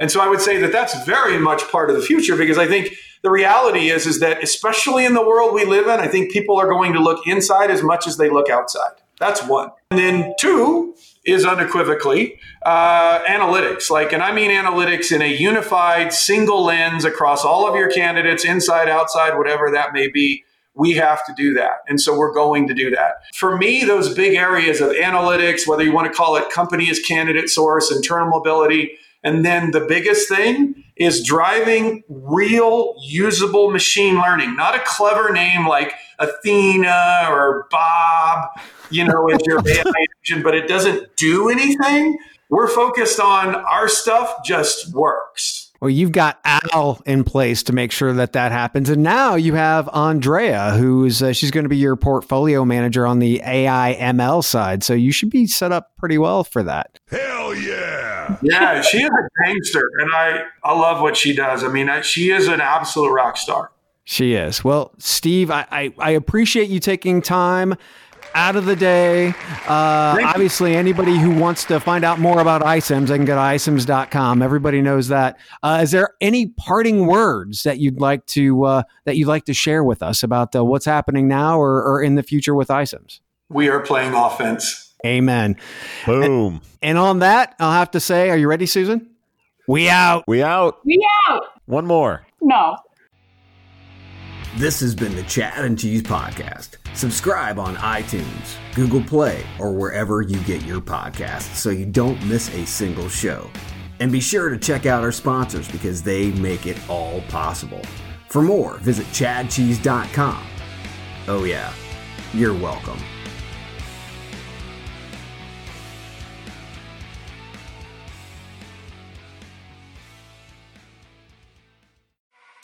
And 0.00 0.10
so 0.10 0.20
I 0.20 0.28
would 0.28 0.40
say 0.40 0.58
that 0.58 0.72
that's 0.72 1.04
very 1.04 1.38
much 1.38 1.62
part 1.70 1.88
of 1.88 1.96
the 1.96 2.02
future 2.02 2.36
because 2.36 2.58
I 2.58 2.66
think 2.66 2.94
the 3.22 3.30
reality 3.30 3.88
is 3.88 4.06
is 4.06 4.20
that 4.20 4.42
especially 4.42 5.04
in 5.04 5.14
the 5.14 5.26
world 5.26 5.54
we 5.54 5.64
live 5.64 5.86
in, 5.86 6.00
I 6.00 6.08
think 6.08 6.32
people 6.32 6.58
are 6.58 6.68
going 6.68 6.92
to 6.92 7.00
look 7.00 7.26
inside 7.26 7.70
as 7.70 7.82
much 7.82 8.06
as 8.06 8.16
they 8.16 8.28
look 8.28 8.50
outside. 8.50 8.99
That's 9.20 9.46
one. 9.46 9.70
And 9.92 10.00
then 10.00 10.34
two, 10.40 10.90
is 11.24 11.44
unequivocally 11.44 12.38
uh, 12.62 13.20
analytics. 13.24 13.90
Like, 13.90 14.12
and 14.12 14.22
I 14.22 14.32
mean 14.32 14.50
analytics 14.50 15.12
in 15.12 15.22
a 15.22 15.26
unified 15.26 16.12
single 16.12 16.64
lens 16.64 17.04
across 17.04 17.44
all 17.44 17.68
of 17.68 17.74
your 17.74 17.90
candidates, 17.90 18.44
inside, 18.44 18.88
outside, 18.88 19.36
whatever 19.36 19.70
that 19.70 19.92
may 19.92 20.08
be. 20.08 20.44
We 20.74 20.92
have 20.92 21.24
to 21.26 21.34
do 21.36 21.52
that. 21.54 21.80
And 21.88 22.00
so 22.00 22.16
we're 22.16 22.32
going 22.32 22.66
to 22.68 22.74
do 22.74 22.90
that. 22.90 23.16
For 23.34 23.56
me, 23.58 23.84
those 23.84 24.14
big 24.14 24.34
areas 24.34 24.80
of 24.80 24.90
analytics, 24.90 25.66
whether 25.66 25.82
you 25.82 25.92
want 25.92 26.10
to 26.10 26.16
call 26.16 26.36
it 26.36 26.48
company 26.50 26.88
as 26.88 27.00
candidate 27.00 27.50
source, 27.50 27.92
internal 27.94 28.30
mobility, 28.30 28.92
and 29.22 29.44
then 29.44 29.72
the 29.72 29.80
biggest 29.80 30.28
thing 30.28 30.84
is 30.96 31.22
driving 31.22 32.02
real 32.08 32.94
usable 33.02 33.70
machine 33.70 34.16
learning, 34.16 34.56
not 34.56 34.74
a 34.74 34.80
clever 34.86 35.30
name 35.30 35.66
like 35.66 35.92
Athena 36.18 37.26
or 37.28 37.66
Bob, 37.70 38.48
you 38.90 39.04
know, 39.04 39.28
as 39.28 39.40
your 39.44 39.60
AI 39.66 39.82
agent, 40.24 40.44
but 40.44 40.54
it 40.54 40.68
doesn't 40.68 41.16
do 41.16 41.48
anything. 41.48 42.18
We're 42.48 42.68
focused 42.68 43.20
on 43.20 43.54
our 43.54 43.88
stuff 43.88 44.44
just 44.44 44.92
works. 44.92 45.70
Well, 45.80 45.88
you've 45.88 46.12
got 46.12 46.38
Al 46.44 47.00
in 47.06 47.24
place 47.24 47.62
to 47.62 47.72
make 47.72 47.90
sure 47.90 48.12
that 48.12 48.34
that 48.34 48.52
happens, 48.52 48.90
and 48.90 49.02
now 49.02 49.34
you 49.34 49.54
have 49.54 49.88
Andrea, 49.94 50.72
who's 50.72 51.22
uh, 51.22 51.32
she's 51.32 51.50
going 51.50 51.64
to 51.64 51.70
be 51.70 51.78
your 51.78 51.96
portfolio 51.96 52.66
manager 52.66 53.06
on 53.06 53.18
the 53.18 53.40
AI 53.42 53.96
ML 53.98 54.44
side. 54.44 54.84
So 54.84 54.92
you 54.92 55.10
should 55.10 55.30
be 55.30 55.46
set 55.46 55.72
up 55.72 55.96
pretty 55.96 56.18
well 56.18 56.44
for 56.44 56.62
that. 56.64 56.98
Hell 57.10 57.54
yeah! 57.54 58.36
Yeah, 58.42 58.82
she 58.82 58.98
is 58.98 59.10
a 59.10 59.44
gangster, 59.44 59.88
and 60.00 60.10
I 60.12 60.42
I 60.64 60.78
love 60.78 61.00
what 61.00 61.16
she 61.16 61.34
does. 61.34 61.64
I 61.64 61.68
mean, 61.68 61.88
I, 61.88 62.02
she 62.02 62.30
is 62.30 62.46
an 62.46 62.60
absolute 62.60 63.12
rock 63.12 63.38
star. 63.38 63.70
She 64.04 64.34
is. 64.34 64.64
Well, 64.64 64.92
Steve, 64.98 65.50
I, 65.50 65.66
I, 65.70 65.94
I 65.98 66.10
appreciate 66.10 66.68
you 66.68 66.80
taking 66.80 67.22
time 67.22 67.76
out 68.34 68.56
of 68.56 68.66
the 68.66 68.76
day. 68.76 69.28
Uh, 69.66 70.18
obviously, 70.24 70.74
anybody 70.74 71.18
who 71.18 71.30
wants 71.38 71.64
to 71.64 71.80
find 71.80 72.04
out 72.04 72.18
more 72.18 72.40
about 72.40 72.62
iCIMS, 72.62 73.08
they 73.08 73.16
can 73.16 73.24
go 73.24 73.34
to 73.34 73.40
iCIMS.com. 73.40 74.42
Everybody 74.42 74.80
knows 74.82 75.08
that. 75.08 75.38
Uh, 75.62 75.80
is 75.82 75.90
there 75.90 76.14
any 76.20 76.46
parting 76.46 77.06
words 77.06 77.62
that 77.62 77.78
you'd 77.78 78.00
like 78.00 78.24
to 78.26 78.64
uh, 78.64 78.82
that 79.04 79.16
you'd 79.16 79.28
like 79.28 79.44
to 79.46 79.54
share 79.54 79.84
with 79.84 80.02
us 80.02 80.22
about 80.22 80.54
uh, 80.54 80.64
what's 80.64 80.86
happening 80.86 81.28
now 81.28 81.58
or, 81.58 81.82
or 81.82 82.02
in 82.02 82.14
the 82.14 82.22
future 82.22 82.54
with 82.54 82.68
iCIMS? 82.68 83.20
We 83.48 83.68
are 83.68 83.80
playing 83.80 84.14
offense. 84.14 84.94
Amen. 85.04 85.56
Boom. 86.06 86.54
And, 86.54 86.60
and 86.82 86.98
on 86.98 87.18
that, 87.20 87.54
I'll 87.58 87.72
have 87.72 87.90
to 87.92 88.00
say, 88.00 88.30
are 88.30 88.36
you 88.36 88.48
ready, 88.48 88.66
Susan? 88.66 89.08
We 89.66 89.88
out. 89.88 90.24
We 90.26 90.42
out. 90.42 90.80
We 90.84 91.04
out. 91.28 91.44
One 91.66 91.86
more. 91.86 92.26
No. 92.40 92.76
This 94.56 94.80
has 94.80 94.96
been 94.96 95.14
the 95.14 95.22
Chad 95.22 95.64
and 95.64 95.78
Cheese 95.78 96.02
Podcast. 96.02 96.70
Subscribe 96.96 97.56
on 97.56 97.76
iTunes, 97.76 98.56
Google 98.74 99.00
Play, 99.00 99.46
or 99.60 99.72
wherever 99.72 100.22
you 100.22 100.40
get 100.40 100.62
your 100.62 100.80
podcasts 100.80 101.54
so 101.54 101.70
you 101.70 101.86
don't 101.86 102.20
miss 102.26 102.52
a 102.52 102.66
single 102.66 103.08
show. 103.08 103.48
And 104.00 104.10
be 104.10 104.20
sure 104.20 104.48
to 104.48 104.58
check 104.58 104.86
out 104.86 105.04
our 105.04 105.12
sponsors 105.12 105.70
because 105.70 106.02
they 106.02 106.32
make 106.32 106.66
it 106.66 106.76
all 106.90 107.20
possible. 107.28 107.80
For 108.28 108.42
more, 108.42 108.78
visit 108.78 109.06
chadcheese.com. 109.06 110.44
Oh, 111.28 111.44
yeah, 111.44 111.72
you're 112.34 112.52
welcome. 112.52 112.98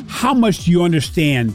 How 0.08 0.34
much 0.34 0.64
do 0.64 0.72
you 0.72 0.82
understand 0.82 1.54